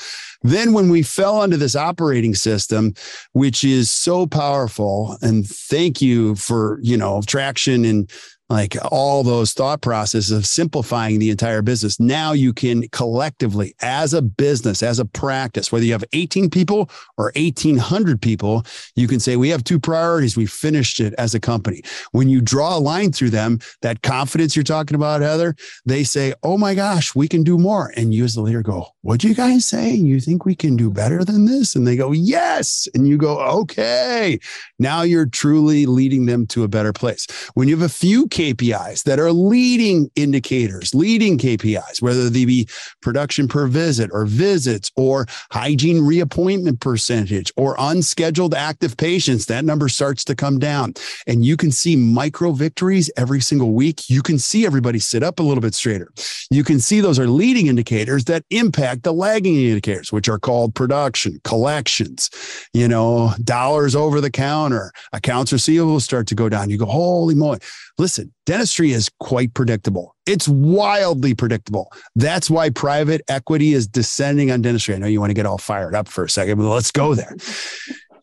Then 0.42 0.72
when 0.72 0.90
we 0.90 1.02
fell 1.02 1.40
under 1.40 1.56
this 1.56 1.74
operating 1.74 2.34
system 2.34 2.94
which 3.32 3.64
is 3.64 3.90
so 3.90 4.26
powerful 4.26 5.16
and 5.22 5.46
thank 5.46 6.02
you 6.02 6.34
for 6.36 6.78
you 6.82 6.96
know 6.96 7.22
traction 7.26 7.84
and 7.84 8.10
like 8.50 8.76
all 8.92 9.22
those 9.22 9.52
thought 9.52 9.80
processes 9.80 10.30
of 10.30 10.46
simplifying 10.46 11.18
the 11.18 11.30
entire 11.30 11.62
business. 11.62 11.98
Now 11.98 12.32
you 12.32 12.52
can 12.52 12.86
collectively, 12.88 13.74
as 13.80 14.12
a 14.12 14.20
business, 14.20 14.82
as 14.82 14.98
a 14.98 15.04
practice, 15.04 15.72
whether 15.72 15.84
you 15.84 15.92
have 15.92 16.04
18 16.12 16.50
people 16.50 16.90
or 17.16 17.32
1800 17.36 18.20
people, 18.20 18.64
you 18.96 19.08
can 19.08 19.18
say, 19.18 19.36
we 19.36 19.48
have 19.48 19.64
two 19.64 19.80
priorities. 19.80 20.36
We 20.36 20.46
finished 20.46 21.00
it 21.00 21.14
as 21.16 21.34
a 21.34 21.40
company. 21.40 21.82
When 22.12 22.28
you 22.28 22.42
draw 22.42 22.76
a 22.76 22.78
line 22.78 23.12
through 23.12 23.30
them, 23.30 23.60
that 23.80 24.02
confidence 24.02 24.54
you're 24.54 24.62
talking 24.62 24.94
about, 24.94 25.22
Heather, 25.22 25.56
they 25.86 26.04
say, 26.04 26.34
oh 26.42 26.58
my 26.58 26.74
gosh, 26.74 27.14
we 27.14 27.28
can 27.28 27.44
do 27.44 27.56
more. 27.56 27.92
And 27.96 28.12
you 28.12 28.24
as 28.24 28.34
the 28.34 28.42
leader 28.42 28.62
go, 28.62 28.88
what'd 29.00 29.24
you 29.24 29.34
guys 29.34 29.66
say? 29.66 29.90
You 29.92 30.20
think 30.20 30.44
we 30.44 30.54
can 30.54 30.76
do 30.76 30.90
better 30.90 31.24
than 31.24 31.46
this? 31.46 31.74
And 31.74 31.86
they 31.86 31.96
go, 31.96 32.12
yes. 32.12 32.88
And 32.94 33.08
you 33.08 33.16
go, 33.16 33.40
okay. 33.60 34.38
Now 34.78 35.02
you're 35.02 35.26
truly 35.26 35.86
leading 35.86 36.26
them 36.26 36.46
to 36.48 36.62
a 36.62 36.68
better 36.68 36.92
place. 36.92 37.26
When 37.54 37.68
you 37.68 37.76
have 37.76 37.84
a 37.84 37.92
few 37.92 38.28
KPIs 38.34 39.04
that 39.04 39.20
are 39.20 39.30
leading 39.30 40.10
indicators, 40.16 40.92
leading 40.92 41.38
KPIs, 41.38 42.02
whether 42.02 42.28
they 42.28 42.44
be 42.44 42.68
production 43.00 43.46
per 43.46 43.68
visit 43.68 44.10
or 44.12 44.26
visits 44.26 44.90
or 44.96 45.26
hygiene 45.52 46.04
reappointment 46.04 46.80
percentage 46.80 47.52
or 47.56 47.76
unscheduled 47.78 48.52
active 48.52 48.96
patients, 48.96 49.46
that 49.46 49.64
number 49.64 49.88
starts 49.88 50.24
to 50.24 50.34
come 50.34 50.58
down. 50.58 50.94
And 51.28 51.44
you 51.44 51.56
can 51.56 51.70
see 51.70 51.94
micro 51.94 52.50
victories 52.50 53.08
every 53.16 53.40
single 53.40 53.72
week. 53.72 54.10
You 54.10 54.20
can 54.20 54.40
see 54.40 54.66
everybody 54.66 54.98
sit 54.98 55.22
up 55.22 55.38
a 55.38 55.42
little 55.44 55.62
bit 55.62 55.74
straighter. 55.74 56.10
You 56.50 56.64
can 56.64 56.80
see 56.80 57.00
those 57.00 57.20
are 57.20 57.28
leading 57.28 57.68
indicators 57.68 58.24
that 58.24 58.44
impact 58.50 59.04
the 59.04 59.12
lagging 59.12 59.54
indicators, 59.54 60.12
which 60.12 60.28
are 60.28 60.40
called 60.40 60.74
production, 60.74 61.40
collections, 61.44 62.30
you 62.72 62.88
know, 62.88 63.32
dollars 63.44 63.94
over 63.94 64.20
the 64.20 64.30
counter, 64.30 64.90
accounts 65.12 65.52
receivable 65.52 66.00
start 66.00 66.26
to 66.26 66.34
go 66.34 66.48
down. 66.48 66.68
You 66.68 66.78
go, 66.78 66.86
holy 66.86 67.36
moly. 67.36 67.60
Listen, 67.96 68.34
dentistry 68.44 68.90
is 68.92 69.08
quite 69.20 69.54
predictable. 69.54 70.16
It's 70.26 70.48
wildly 70.48 71.34
predictable. 71.34 71.92
That's 72.16 72.50
why 72.50 72.70
private 72.70 73.22
equity 73.28 73.72
is 73.72 73.86
descending 73.86 74.50
on 74.50 74.62
dentistry. 74.62 74.94
I 74.94 74.98
know 74.98 75.06
you 75.06 75.20
want 75.20 75.30
to 75.30 75.34
get 75.34 75.46
all 75.46 75.58
fired 75.58 75.94
up 75.94 76.08
for 76.08 76.24
a 76.24 76.28
second, 76.30 76.58
but 76.58 76.68
let's 76.68 76.90
go 76.90 77.14
there. 77.14 77.36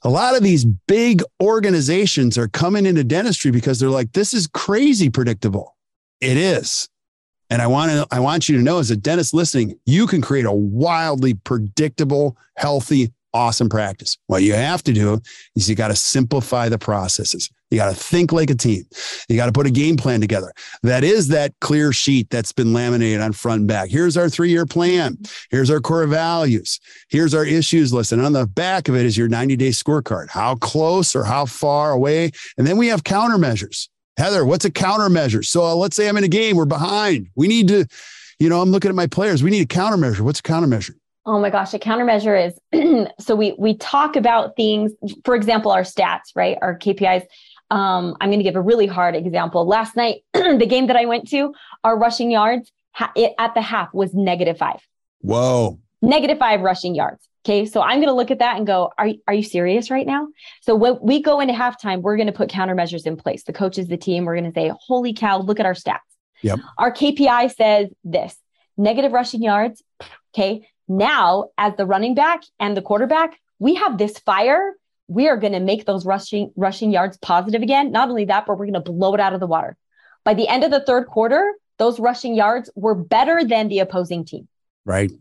A 0.04 0.10
lot 0.10 0.36
of 0.36 0.44
these 0.44 0.66
big 0.66 1.24
organizations 1.42 2.38
are 2.38 2.50
coming 2.50 2.86
into 2.86 3.04
dentistry 3.04 3.52
because 3.52 3.80
they're 3.80 3.90
like, 3.90 4.12
this 4.12 4.34
is 4.34 4.48
crazy 4.48 5.10
predictable. 5.10 5.78
It 6.20 6.38
is. 6.38 6.90
And 7.50 7.62
I 7.62 7.68
want 7.68 7.92
to, 7.92 8.08
I 8.12 8.20
want 8.20 8.50
you 8.50 8.58
to 8.58 8.64
know 8.64 8.80
as 8.80 8.92
a 8.92 8.98
dentist 8.98 9.34
listening, 9.34 9.78
you 9.86 10.08
can 10.08 10.22
create 10.22 10.46
a 10.46 10.52
wildly 10.52 11.34
predictable, 11.34 12.38
healthy, 12.58 13.12
awesome 13.34 13.70
practice. 13.70 14.18
What 14.28 14.44
you 14.44 14.54
have 14.54 14.84
to 14.84 14.94
do 14.94 15.22
is 15.56 15.70
you 15.70 15.76
got 15.76 15.90
to 15.90 15.96
simplify 15.96 16.68
the 16.68 16.78
processes. 16.78 17.50
You 17.72 17.78
got 17.78 17.90
to 17.90 17.96
think 17.96 18.34
like 18.34 18.50
a 18.50 18.56
team. 18.56 18.84
You 19.30 19.38
got 19.38 19.46
to 19.46 19.54
put 19.54 19.66
a 19.66 19.72
game 19.72 19.96
plan 19.96 20.20
together. 20.20 20.52
That 20.84 21.06
is 21.06 21.30
that 21.30 21.54
clear 21.62 21.94
sheet 21.94 22.30
that's 22.30 22.52
been 22.52 22.74
laminated 22.74 23.22
on 23.22 23.32
front 23.32 23.60
and 23.60 23.68
back. 23.68 23.90
Here's 23.90 24.18
our 24.18 24.30
three 24.30 24.50
year 24.50 24.66
plan. 24.66 25.18
Here's 25.50 25.70
our 25.70 25.80
core 25.80 26.06
values. 26.06 26.80
Here's 27.10 27.34
our 27.34 27.46
issues 27.46 27.94
list. 27.94 28.12
And 28.12 28.22
on 28.22 28.34
the 28.34 28.46
back 28.46 28.90
of 28.90 28.96
it 28.96 29.06
is 29.06 29.18
your 29.18 29.30
90 29.30 29.56
day 29.56 29.70
scorecard. 29.70 30.30
How 30.30 30.56
close 30.56 31.16
or 31.16 31.24
how 31.24 31.46
far 31.46 31.92
away? 31.92 32.32
And 32.58 32.68
then 32.68 32.78
we 32.78 32.88
have 32.88 33.04
countermeasures. 33.04 33.88
Heather, 34.18 34.46
what's 34.46 34.66
a 34.66 34.72
countermeasure? 34.72 35.44
So 35.46 35.64
uh, 35.64 35.74
let's 35.74 35.96
say 35.96 36.10
I'm 36.10 36.18
in 36.18 36.26
a 36.26 36.28
game, 36.28 36.58
we're 36.58 36.66
behind. 36.66 37.30
We 37.36 37.48
need 37.48 37.70
to, 37.70 37.88
you 38.40 38.50
know, 38.50 38.62
I'm 38.62 38.70
looking 38.70 38.90
at 38.90 38.96
my 38.96 39.08
players. 39.08 39.42
We 39.42 39.50
need 39.50 39.64
a 39.64 39.66
countermeasure. 39.66 40.20
What's 40.20 40.42
a 40.42 40.44
countermeasure? 40.44 40.96
Oh 41.26 41.40
my 41.40 41.52
gosh, 41.52 41.74
a 41.74 41.80
countermeasure 41.80 42.48
is 42.48 43.08
so 43.20 43.36
we 43.36 43.56
we 43.60 43.76
talk 43.78 44.16
about 44.16 44.56
things, 44.56 44.92
for 45.24 45.36
example, 45.36 45.72
our 45.72 45.84
stats, 45.84 46.36
right? 46.36 46.58
Our 46.62 46.78
KPIs. 46.78 47.26
Um, 47.72 48.18
I'm 48.20 48.30
going 48.30 48.40
to 48.40 48.44
give 48.44 48.58
a 48.58 48.62
really 48.62 48.86
hard 48.86 49.16
example. 49.16 49.66
Last 49.66 49.96
night, 49.96 50.24
the 50.34 50.68
game 50.68 50.88
that 50.88 50.98
I 50.98 51.06
went 51.06 51.30
to, 51.30 51.54
our 51.84 51.98
rushing 51.98 52.30
yards 52.30 52.72
ha- 52.92 53.14
it, 53.16 53.34
at 53.40 53.56
the 53.56 53.62
half 53.62 53.94
was 53.94 54.14
negative 54.14 54.58
five. 54.58 54.82
Whoa. 55.22 55.80
Negative 56.02 56.38
five 56.38 56.62
rushing 56.62 56.96
yards. 56.96 57.28
Okay. 57.46 57.66
So 57.66 57.82
I'm 57.82 57.98
going 57.98 58.10
to 58.10 58.14
look 58.14 58.30
at 58.30 58.40
that 58.40 58.58
and 58.58 58.68
go, 58.68 58.92
are, 58.98 59.10
are 59.28 59.34
you 59.34 59.42
serious 59.42 59.90
right 59.90 60.06
now? 60.06 60.28
So 60.62 60.76
when 60.76 61.00
we 61.02 61.22
go 61.22 61.40
into 61.40 61.54
halftime, 61.54 62.02
we're 62.02 62.18
going 62.18 62.28
to 62.28 62.34
put 62.34 62.50
countermeasures 62.50 63.08
in 63.08 63.16
place. 63.16 63.44
The 63.44 63.54
coaches, 63.54 63.88
the 63.88 63.98
team, 63.98 64.26
we're 64.26 64.36
going 64.36 64.52
to 64.52 64.60
say, 64.60 64.72
holy 64.88 65.14
cow, 65.14 65.40
look 65.40 65.60
at 65.60 65.66
our 65.66 65.74
stats. 65.74 66.00
Yep. 66.42 66.60
Our 66.78 66.92
KPI 66.92 67.56
says 67.56 67.88
this 68.04 68.36
negative 68.78 69.12
rushing 69.12 69.42
yards. 69.42 69.82
Okay. 70.36 70.68
Now, 70.88 71.46
as 71.58 71.74
the 71.78 71.86
running 71.86 72.16
back 72.16 72.42
and 72.60 72.76
the 72.76 72.82
quarterback, 72.82 73.40
we 73.60 73.76
have 73.76 73.98
this 73.98 74.20
fire. 74.20 74.74
We 75.12 75.28
are 75.28 75.36
going 75.36 75.54
to 75.54 75.60
make 75.60 75.86
those 75.86 76.06
rushing 76.06 76.52
rushing 76.56 76.90
yards 76.92 77.18
positive 77.18 77.62
again. 77.62 77.92
Not 77.92 78.10
only 78.10 78.26
that, 78.26 78.46
but 78.46 78.58
we're 78.58 78.66
going 78.66 78.82
to 78.82 78.92
blow 78.92 79.14
it 79.14 79.20
out 79.20 79.34
of 79.34 79.42
the 79.42 79.48
water. 79.48 79.76
By 80.24 80.36
the 80.36 80.48
end 80.48 80.64
of 80.64 80.72
the 80.72 80.80
third 80.80 81.08
quarter, 81.08 81.54
those 81.78 82.00
rushing 82.00 82.34
yards 82.34 82.70
were 82.76 82.96
better 82.96 83.44
than 83.44 83.68
the 83.68 83.80
opposing 83.80 84.24
team. 84.24 84.48
Right. 84.86 85.12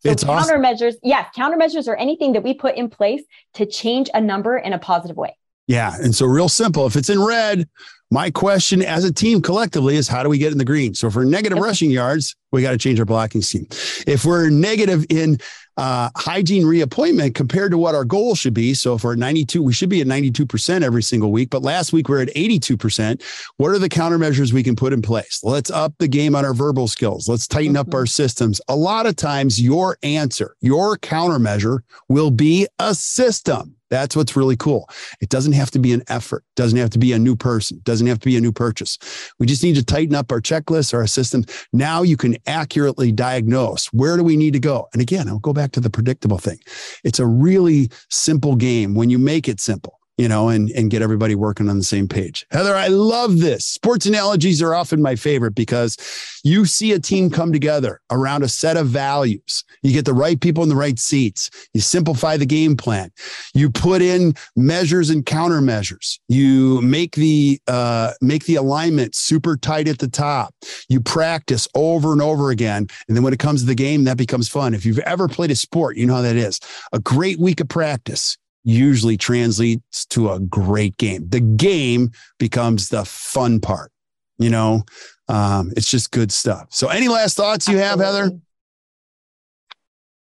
So 0.00 0.10
it's 0.10 0.24
countermeasures, 0.24 0.88
awesome. 0.88 1.00
yes, 1.02 1.28
countermeasures 1.34 1.88
are 1.88 1.96
anything 1.96 2.34
that 2.34 2.42
we 2.42 2.52
put 2.52 2.76
in 2.76 2.90
place 2.90 3.22
to 3.54 3.64
change 3.64 4.10
a 4.12 4.20
number 4.20 4.58
in 4.58 4.74
a 4.74 4.78
positive 4.78 5.16
way. 5.16 5.38
Yeah. 5.66 5.94
And 5.98 6.14
so, 6.14 6.26
real 6.26 6.50
simple 6.50 6.86
if 6.86 6.94
it's 6.94 7.08
in 7.08 7.22
red, 7.24 7.66
my 8.10 8.30
question 8.30 8.82
as 8.82 9.04
a 9.04 9.12
team 9.12 9.42
collectively 9.42 9.96
is 9.96 10.08
how 10.08 10.22
do 10.22 10.28
we 10.28 10.38
get 10.38 10.52
in 10.52 10.58
the 10.58 10.64
green? 10.64 10.94
So, 10.94 11.10
for 11.10 11.24
negative 11.24 11.58
okay. 11.58 11.66
rushing 11.66 11.90
yards, 11.90 12.36
we 12.52 12.62
got 12.62 12.72
to 12.72 12.78
change 12.78 12.98
our 12.98 13.04
blocking 13.04 13.42
scheme. 13.42 13.66
If 14.06 14.24
we're 14.24 14.50
negative 14.50 15.04
in 15.10 15.38
uh, 15.76 16.10
hygiene 16.16 16.64
reappointment 16.64 17.34
compared 17.34 17.72
to 17.72 17.78
what 17.78 17.94
our 17.94 18.04
goal 18.04 18.34
should 18.34 18.54
be. 18.54 18.74
So 18.74 18.94
if 18.94 19.04
we're 19.04 19.14
at 19.14 19.18
92, 19.18 19.62
we 19.62 19.72
should 19.72 19.88
be 19.88 20.00
at 20.00 20.06
92% 20.06 20.82
every 20.82 21.02
single 21.02 21.32
week. 21.32 21.50
But 21.50 21.62
last 21.62 21.92
week 21.92 22.08
we 22.08 22.14
we're 22.14 22.22
at 22.22 22.28
82%. 22.28 23.22
What 23.56 23.70
are 23.70 23.78
the 23.78 23.88
countermeasures 23.88 24.52
we 24.52 24.62
can 24.62 24.76
put 24.76 24.92
in 24.92 25.02
place? 25.02 25.40
Let's 25.42 25.70
up 25.70 25.94
the 25.98 26.08
game 26.08 26.34
on 26.34 26.44
our 26.44 26.54
verbal 26.54 26.88
skills. 26.88 27.28
Let's 27.28 27.46
tighten 27.46 27.72
mm-hmm. 27.72 27.88
up 27.88 27.94
our 27.94 28.06
systems. 28.06 28.60
A 28.68 28.76
lot 28.76 29.06
of 29.06 29.16
times 29.16 29.60
your 29.60 29.98
answer, 30.02 30.54
your 30.60 30.96
countermeasure 30.96 31.80
will 32.08 32.30
be 32.30 32.66
a 32.78 32.94
system. 32.94 33.76
That's 33.94 34.16
what's 34.16 34.34
really 34.34 34.56
cool. 34.56 34.88
It 35.20 35.28
doesn't 35.28 35.52
have 35.52 35.70
to 35.70 35.78
be 35.78 35.92
an 35.92 36.02
effort, 36.08 36.42
doesn't 36.56 36.76
have 36.76 36.90
to 36.90 36.98
be 36.98 37.12
a 37.12 37.18
new 37.18 37.36
person, 37.36 37.80
doesn't 37.84 38.08
have 38.08 38.18
to 38.18 38.26
be 38.26 38.36
a 38.36 38.40
new 38.40 38.50
purchase. 38.50 38.98
We 39.38 39.46
just 39.46 39.62
need 39.62 39.76
to 39.76 39.84
tighten 39.84 40.16
up 40.16 40.32
our 40.32 40.40
checklist, 40.40 40.92
our 40.92 41.06
system. 41.06 41.44
Now 41.72 42.02
you 42.02 42.16
can 42.16 42.36
accurately 42.44 43.12
diagnose 43.12 43.86
where 43.92 44.16
do 44.16 44.24
we 44.24 44.36
need 44.36 44.52
to 44.54 44.58
go. 44.58 44.88
And 44.92 45.00
again, 45.00 45.28
I'll 45.28 45.38
go 45.38 45.52
back 45.52 45.70
to 45.72 45.80
the 45.80 45.90
predictable 45.90 46.38
thing. 46.38 46.58
It's 47.04 47.20
a 47.20 47.26
really 47.26 47.88
simple 48.10 48.56
game 48.56 48.96
when 48.96 49.10
you 49.10 49.18
make 49.20 49.48
it 49.48 49.60
simple 49.60 50.00
you 50.16 50.28
know, 50.28 50.48
and, 50.48 50.70
and 50.70 50.90
get 50.90 51.02
everybody 51.02 51.34
working 51.34 51.68
on 51.68 51.78
the 51.78 51.84
same 51.84 52.06
page. 52.06 52.46
Heather, 52.50 52.74
I 52.74 52.86
love 52.86 53.40
this. 53.40 53.66
Sports 53.66 54.06
analogies 54.06 54.62
are 54.62 54.74
often 54.74 55.02
my 55.02 55.16
favorite 55.16 55.54
because 55.54 55.96
you 56.44 56.66
see 56.66 56.92
a 56.92 57.00
team 57.00 57.30
come 57.30 57.52
together 57.52 58.00
around 58.10 58.44
a 58.44 58.48
set 58.48 58.76
of 58.76 58.86
values. 58.86 59.64
You 59.82 59.92
get 59.92 60.04
the 60.04 60.14
right 60.14 60.40
people 60.40 60.62
in 60.62 60.68
the 60.68 60.76
right 60.76 60.98
seats. 60.98 61.50
You 61.72 61.80
simplify 61.80 62.36
the 62.36 62.46
game 62.46 62.76
plan. 62.76 63.10
You 63.54 63.70
put 63.70 64.02
in 64.02 64.34
measures 64.54 65.10
and 65.10 65.24
countermeasures. 65.26 66.18
You 66.28 66.80
make 66.82 67.16
the 67.16 67.60
uh, 67.66 68.12
make 68.20 68.44
the 68.44 68.56
alignment 68.56 69.14
super 69.14 69.56
tight 69.56 69.88
at 69.88 69.98
the 69.98 70.08
top. 70.08 70.54
You 70.88 71.00
practice 71.00 71.66
over 71.74 72.12
and 72.12 72.22
over 72.22 72.50
again, 72.50 72.86
and 73.08 73.16
then 73.16 73.24
when 73.24 73.32
it 73.32 73.38
comes 73.38 73.62
to 73.62 73.66
the 73.66 73.74
game, 73.74 74.04
that 74.04 74.16
becomes 74.16 74.48
fun. 74.48 74.74
If 74.74 74.84
you've 74.84 74.98
ever 75.00 75.28
played 75.28 75.50
a 75.50 75.56
sport, 75.56 75.96
you 75.96 76.06
know 76.06 76.14
how 76.14 76.22
that 76.22 76.36
is. 76.36 76.60
A 76.92 76.98
great 76.98 77.38
week 77.38 77.60
of 77.60 77.68
practice 77.68 78.36
usually 78.64 79.16
translates 79.16 80.06
to 80.06 80.30
a 80.30 80.40
great 80.40 80.96
game. 80.96 81.28
The 81.28 81.40
game 81.40 82.10
becomes 82.38 82.88
the 82.88 83.04
fun 83.04 83.60
part. 83.60 83.92
You 84.38 84.50
know, 84.50 84.82
um, 85.28 85.72
it's 85.76 85.88
just 85.88 86.10
good 86.10 86.32
stuff. 86.32 86.66
So, 86.70 86.88
any 86.88 87.08
last 87.08 87.36
thoughts 87.36 87.68
you 87.68 87.78
have, 87.78 88.00
Heather? 88.00 88.32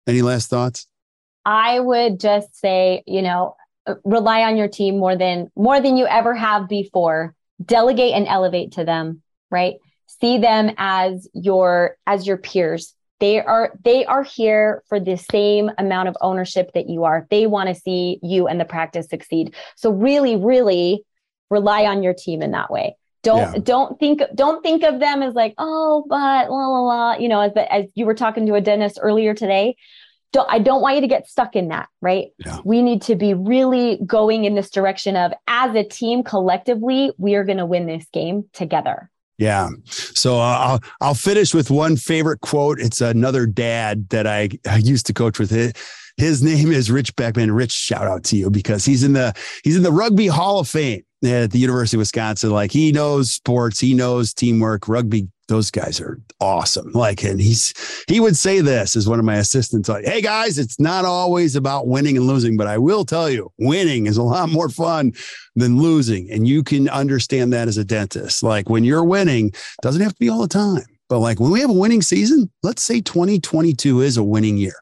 Any 0.08 0.24
last 0.24 0.50
thoughts? 0.50 0.88
I 1.46 1.80
would 1.80 2.20
just 2.20 2.60
say, 2.60 3.04
you 3.06 3.22
know, 3.22 3.56
rely 4.04 4.44
on 4.44 4.58
your 4.58 4.68
team 4.68 4.98
more 4.98 5.16
than 5.16 5.52
more 5.56 5.80
than 5.80 5.98
you 5.98 6.08
ever 6.08 6.34
have 6.34 6.68
before. 6.68 7.36
Delegate 7.64 8.14
and 8.14 8.28
elevate 8.28 8.72
to 8.74 8.84
them, 8.84 9.22
right? 9.52 9.76
See 10.20 10.40
them 10.40 10.72
as 10.78 11.30
your 11.34 11.98
as 12.08 12.26
your 12.26 12.38
peers 12.38 12.96
they 13.22 13.40
are 13.40 13.72
they 13.86 14.04
are 14.06 14.24
here 14.24 14.84
for 14.90 15.00
the 15.00 15.16
same 15.16 15.72
amount 15.78 16.10
of 16.10 16.18
ownership 16.20 16.72
that 16.74 16.90
you 16.90 17.06
are 17.06 17.26
they 17.30 17.48
want 17.48 17.70
to 17.70 17.76
see 17.76 18.20
you 18.22 18.48
and 18.48 18.60
the 18.60 18.66
practice 18.66 19.08
succeed 19.08 19.56
so 19.78 19.92
really 19.92 20.36
really 20.36 21.06
rely 21.50 21.86
on 21.86 22.04
your 22.04 22.14
team 22.14 22.42
in 22.42 22.52
that 22.52 22.70
way 22.70 22.98
don't 23.24 23.54
yeah. 23.54 23.62
don't 23.64 24.00
think 24.00 24.22
don't 24.36 24.62
think 24.62 24.84
of 24.84 25.00
them 25.00 25.22
as 25.22 25.34
like 25.34 25.54
oh 25.58 26.04
but 26.10 26.50
la 26.50 26.68
la 26.68 26.80
la 26.80 27.14
you 27.14 27.30
know 27.30 27.40
as 27.40 27.54
as 27.70 27.86
you 27.96 28.06
were 28.06 28.16
talking 28.16 28.46
to 28.46 28.56
a 28.56 28.62
dentist 28.62 29.00
earlier 29.02 29.34
today 29.34 29.76
don't, 30.34 30.50
I 30.50 30.60
don't 30.60 30.82
want 30.82 30.96
you 30.96 31.02
to 31.02 31.08
get 31.08 31.28
stuck 31.28 31.56
in 31.58 31.68
that, 31.70 31.90
right? 32.00 32.30
Yeah. 32.38 32.60
We 32.64 32.82
need 32.82 33.02
to 33.04 33.16
be 33.16 33.34
really 33.34 34.00
going 34.06 34.46
in 34.46 34.56
this 34.56 34.70
direction 34.70 35.18
of 35.18 35.34
as 35.48 35.76
a 35.76 35.84
team 35.84 36.24
collectively, 36.24 37.12
we 37.18 37.36
are 37.36 37.44
going 37.44 37.58
to 37.58 37.66
win 37.66 37.86
this 37.86 38.06
game 38.14 38.46
together. 38.54 39.11
Yeah. 39.42 39.70
So 39.88 40.36
uh, 40.36 40.58
I'll 40.60 40.80
I'll 41.02 41.14
finish 41.16 41.52
with 41.52 41.72
one 41.72 41.98
favorite 41.98 42.42
quote. 42.42 42.80
It's 42.80 43.02
another 43.02 43.48
dad 43.48 44.08
that 44.10 44.28
I, 44.28 44.50
I 44.70 44.78
used 44.78 45.08
to 45.08 45.14
coach 45.14 45.40
with. 45.40 45.50
His, 45.50 45.74
his 46.16 46.44
name 46.44 46.72
is 46.72 46.92
Rich 46.92 47.16
Beckman. 47.16 47.52
Rich, 47.52 47.72
shout 47.72 48.06
out 48.06 48.24
to 48.26 48.38
you 48.38 48.52
because 48.52 48.86
he's 48.86 49.04
in 49.04 49.14
the 49.14 49.34
he's 49.64 49.76
in 49.76 49.82
the 49.82 49.92
Rugby 49.92 50.28
Hall 50.28 50.60
of 50.60 50.68
Fame 50.68 51.02
at 51.26 51.50
the 51.50 51.58
University 51.58 51.98
of 51.98 52.02
Wisconsin. 52.02 52.52
Like 52.52 52.72
he 52.72 52.92
knows 52.92 53.32
sports, 53.32 53.80
he 53.80 53.96
knows 53.96 54.32
teamwork. 54.32 54.88
Rugby 54.88 55.28
those 55.52 55.70
guys 55.70 56.00
are 56.00 56.18
awesome. 56.40 56.92
Like, 56.94 57.24
and 57.24 57.40
he's 57.40 57.74
he 58.08 58.20
would 58.22 58.38
say 58.38 58.62
this 58.62 58.96
as 58.96 59.08
one 59.08 59.20
of 59.20 59.26
my 59.26 59.36
assistants, 59.36 59.90
like, 59.90 60.06
hey 60.06 60.22
guys, 60.22 60.58
it's 60.58 60.80
not 60.80 61.04
always 61.04 61.58
about 61.58 61.88
winning 61.88 62.16
and 62.16 62.26
losing, 62.26 62.56
but 62.56 62.68
I 62.68 62.78
will 62.78 63.04
tell 63.04 63.30
you, 63.30 63.52
winning 63.60 64.08
is 64.08 64.16
a 64.16 64.24
lot 64.24 64.50
more 64.50 64.70
fun 64.70 65.12
than 65.56 65.78
losing. 65.78 66.32
And 66.32 66.48
you 66.48 66.64
can 66.64 66.88
understand 66.88 67.52
that 67.52 67.68
as 67.68 67.78
a 67.78 67.84
dentist. 67.84 68.44
Like 68.44 68.70
when 68.70 68.86
you're 68.86 69.04
winning, 69.04 69.52
doesn't 69.82 70.02
have 70.02 70.14
to 70.14 70.20
be 70.20 70.30
all 70.30 70.42
the 70.42 70.48
time. 70.48 70.86
But 71.10 71.20
like 71.20 71.42
when 71.42 71.52
we 71.52 71.60
have 71.60 71.70
a 71.70 71.74
winning 71.74 72.02
season, 72.02 72.50
let's 72.64 72.82
say 72.82 73.02
2022 73.02 74.00
is 74.00 74.16
a 74.16 74.24
winning 74.24 74.58
year 74.58 74.80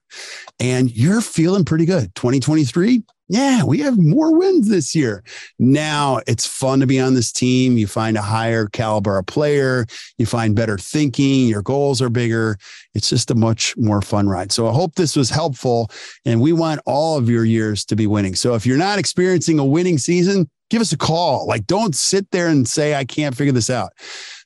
and 0.60 0.96
you're 0.96 1.22
feeling 1.22 1.66
pretty 1.66 1.86
good. 1.86 2.14
2023, 2.14 3.02
yeah, 3.30 3.64
we 3.64 3.78
have 3.80 3.98
more 3.98 4.36
wins 4.36 4.68
this 4.68 4.96
year. 4.96 5.24
Now 5.60 6.20
it's 6.26 6.48
fun 6.48 6.80
to 6.80 6.88
be 6.88 7.00
on 7.00 7.14
this 7.14 7.32
team. 7.32 7.78
You 7.78 7.86
find 7.86 8.18
a 8.18 8.22
higher 8.22 8.68
caliber 8.68 9.22
player, 9.24 9.86
you 10.18 10.26
find 10.26 10.56
better 10.56 10.78
thinking, 10.78 11.48
your 11.48 11.62
goals 11.62 12.02
are 12.02 12.10
bigger. 12.10 12.58
It's 12.96 13.10
just 13.10 13.30
a 13.30 13.36
much 13.36 13.78
more 13.78 14.02
fun 14.02 14.28
ride. 14.28 14.52
So 14.52 14.68
I 14.68 14.74
hope 14.74 14.96
this 14.96 15.16
was 15.16 15.30
helpful. 15.30 15.92
And 16.26 16.42
we 16.42 16.54
want 16.54 16.82
all 16.88 17.18
of 17.18 17.30
your 17.30 17.46
years 17.46 17.86
to 17.86 17.96
be 17.96 18.08
winning. 18.08 18.34
So 18.34 18.56
if 18.56 18.66
you're 18.66 18.78
not 18.78 18.98
experiencing 18.98 19.60
a 19.60 19.66
winning 19.66 20.00
season, 20.00 20.50
give 20.72 20.82
us 20.82 20.92
a 20.92 20.98
call. 20.98 21.48
Like, 21.48 21.68
don't 21.68 21.96
sit 21.96 22.30
there 22.32 22.48
and 22.48 22.68
say, 22.68 22.96
I 22.96 23.06
can't 23.06 23.36
figure 23.36 23.54
this 23.54 23.70
out. 23.70 23.92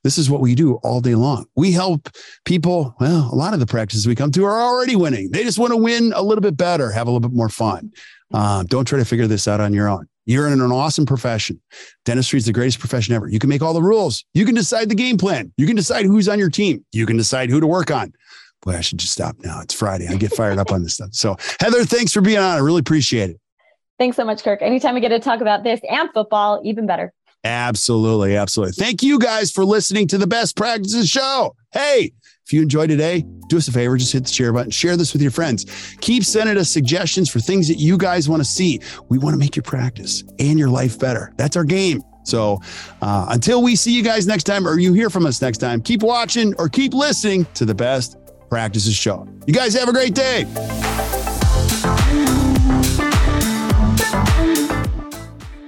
This 0.04 0.18
is 0.18 0.30
what 0.30 0.42
we 0.42 0.56
do 0.56 0.76
all 0.84 1.00
day 1.00 1.16
long. 1.16 1.46
We 1.56 1.72
help 1.72 2.10
people. 2.44 2.96
Well, 3.00 3.30
a 3.32 3.36
lot 3.36 3.54
of 3.54 3.62
the 3.62 3.66
practices 3.66 4.06
we 4.06 4.16
come 4.16 4.32
to 4.32 4.44
are 4.44 4.62
already 4.62 4.98
winning. 4.98 5.32
They 5.32 5.44
just 5.44 5.60
want 5.60 5.72
to 5.72 5.78
win 5.78 6.12
a 6.14 6.22
little 6.22 6.42
bit 6.42 6.58
better, 6.58 6.92
have 6.92 7.08
a 7.08 7.12
little 7.12 7.28
bit 7.28 7.36
more 7.36 7.50
fun. 7.50 7.92
Uh, 8.34 8.64
don't 8.64 8.86
try 8.86 9.00
to 9.00 9.06
figure 9.06 9.28
this 9.28 9.48
out 9.48 9.62
on 9.62 9.74
your 9.74 9.88
own. 9.88 10.08
You're 10.26 10.48
in 10.48 10.54
an 10.54 10.72
awesome 10.72 11.06
profession. 11.06 11.62
Dentistry 12.06 12.38
is 12.38 12.46
the 12.46 12.54
greatest 12.54 12.80
profession 12.80 13.14
ever. 13.14 13.28
You 13.28 13.40
can 13.40 13.50
make 13.50 13.62
all 13.62 13.74
the 13.74 13.82
rules. 13.82 14.24
You 14.34 14.46
can 14.46 14.56
decide 14.56 14.90
the 14.90 14.96
game 14.96 15.18
plan. 15.18 15.54
You 15.58 15.68
can 15.68 15.76
decide 15.76 16.06
who's 16.06 16.30
on 16.30 16.40
your 16.40 16.50
team. 16.50 16.86
You 16.94 17.06
can 17.06 17.18
decide 17.18 17.50
who 17.50 17.60
to 17.60 17.68
work 17.68 17.92
on. 17.92 18.14
Boy, 18.62 18.78
I 18.78 18.82
should 18.82 19.00
just 19.00 19.12
stop 19.12 19.36
now. 19.44 19.60
It's 19.62 19.74
Friday. 19.74 20.08
I 20.08 20.16
get 20.16 20.34
fired 20.34 20.58
up 20.58 20.72
on 20.72 20.84
this 20.84 20.94
stuff. 20.96 21.10
So, 21.12 21.36
Heather, 21.60 21.84
thanks 21.84 22.14
for 22.14 22.22
being 22.22 22.38
on. 22.38 22.56
I 22.56 22.60
really 22.60 22.80
appreciate 22.80 23.32
it. 23.32 23.40
Thanks 24.00 24.16
so 24.16 24.24
much, 24.24 24.44
Kirk. 24.44 24.62
Anytime 24.62 24.96
we 24.96 25.02
get 25.02 25.10
to 25.10 25.20
talk 25.20 25.42
about 25.42 25.64
this 25.64 25.82
and 25.90 26.10
football, 26.14 26.62
even 26.64 26.88
better. 26.88 27.14
Absolutely. 27.44 28.36
Absolutely. 28.36 28.74
Thank 28.74 29.04
you 29.04 29.20
guys 29.20 29.52
for 29.52 29.66
listening 29.66 30.08
to 30.10 30.18
the 30.18 30.28
Best 30.28 30.56
Practices 30.56 31.10
Show. 31.10 31.56
Hey, 31.74 32.14
if 32.46 32.54
you 32.54 32.62
enjoyed 32.62 32.90
today, 32.90 33.26
do 33.50 33.58
us 33.58 33.68
a 33.68 33.72
favor, 33.72 33.98
just 33.98 34.12
hit 34.12 34.26
the 34.26 34.32
share 34.32 34.52
button, 34.52 34.72
share 34.72 34.98
this 34.98 35.14
with 35.14 35.22
your 35.22 35.32
friends. 35.32 35.66
Keep 36.02 36.24
sending 36.24 36.58
us 36.58 36.70
suggestions 36.70 37.30
for 37.30 37.40
things 37.40 37.68
that 37.68 37.76
you 37.78 37.98
guys 37.98 38.28
want 38.28 38.42
to 38.42 38.46
see. 38.46 38.80
We 39.10 39.18
want 39.18 39.34
to 39.34 39.38
make 39.38 39.56
your 39.56 39.64
practice 39.64 40.24
and 40.40 40.60
your 40.60 40.70
life 40.70 41.00
better. 41.00 41.32
That's 41.38 41.56
our 41.56 41.64
game. 41.64 42.02
So 42.26 42.60
uh, 43.02 43.28
until 43.30 43.62
we 43.62 43.76
see 43.76 43.94
you 43.94 44.04
guys 44.04 44.26
next 44.28 44.44
time 44.44 44.68
or 44.68 44.80
you 44.80 44.94
hear 44.94 45.10
from 45.10 45.26
us 45.26 45.42
next 45.42 45.58
time, 45.58 45.82
keep 45.82 46.04
watching 46.04 46.54
or 46.58 46.70
keep 46.70 46.94
listening 46.94 47.46
to 47.56 47.66
the 47.66 47.76
Best 47.76 48.18
Practices 48.50 48.96
Show. 48.96 49.28
You 49.46 49.54
guys 49.54 49.74
have 49.74 49.90
a 49.90 49.94
great 49.94 50.16
day. 50.16 51.03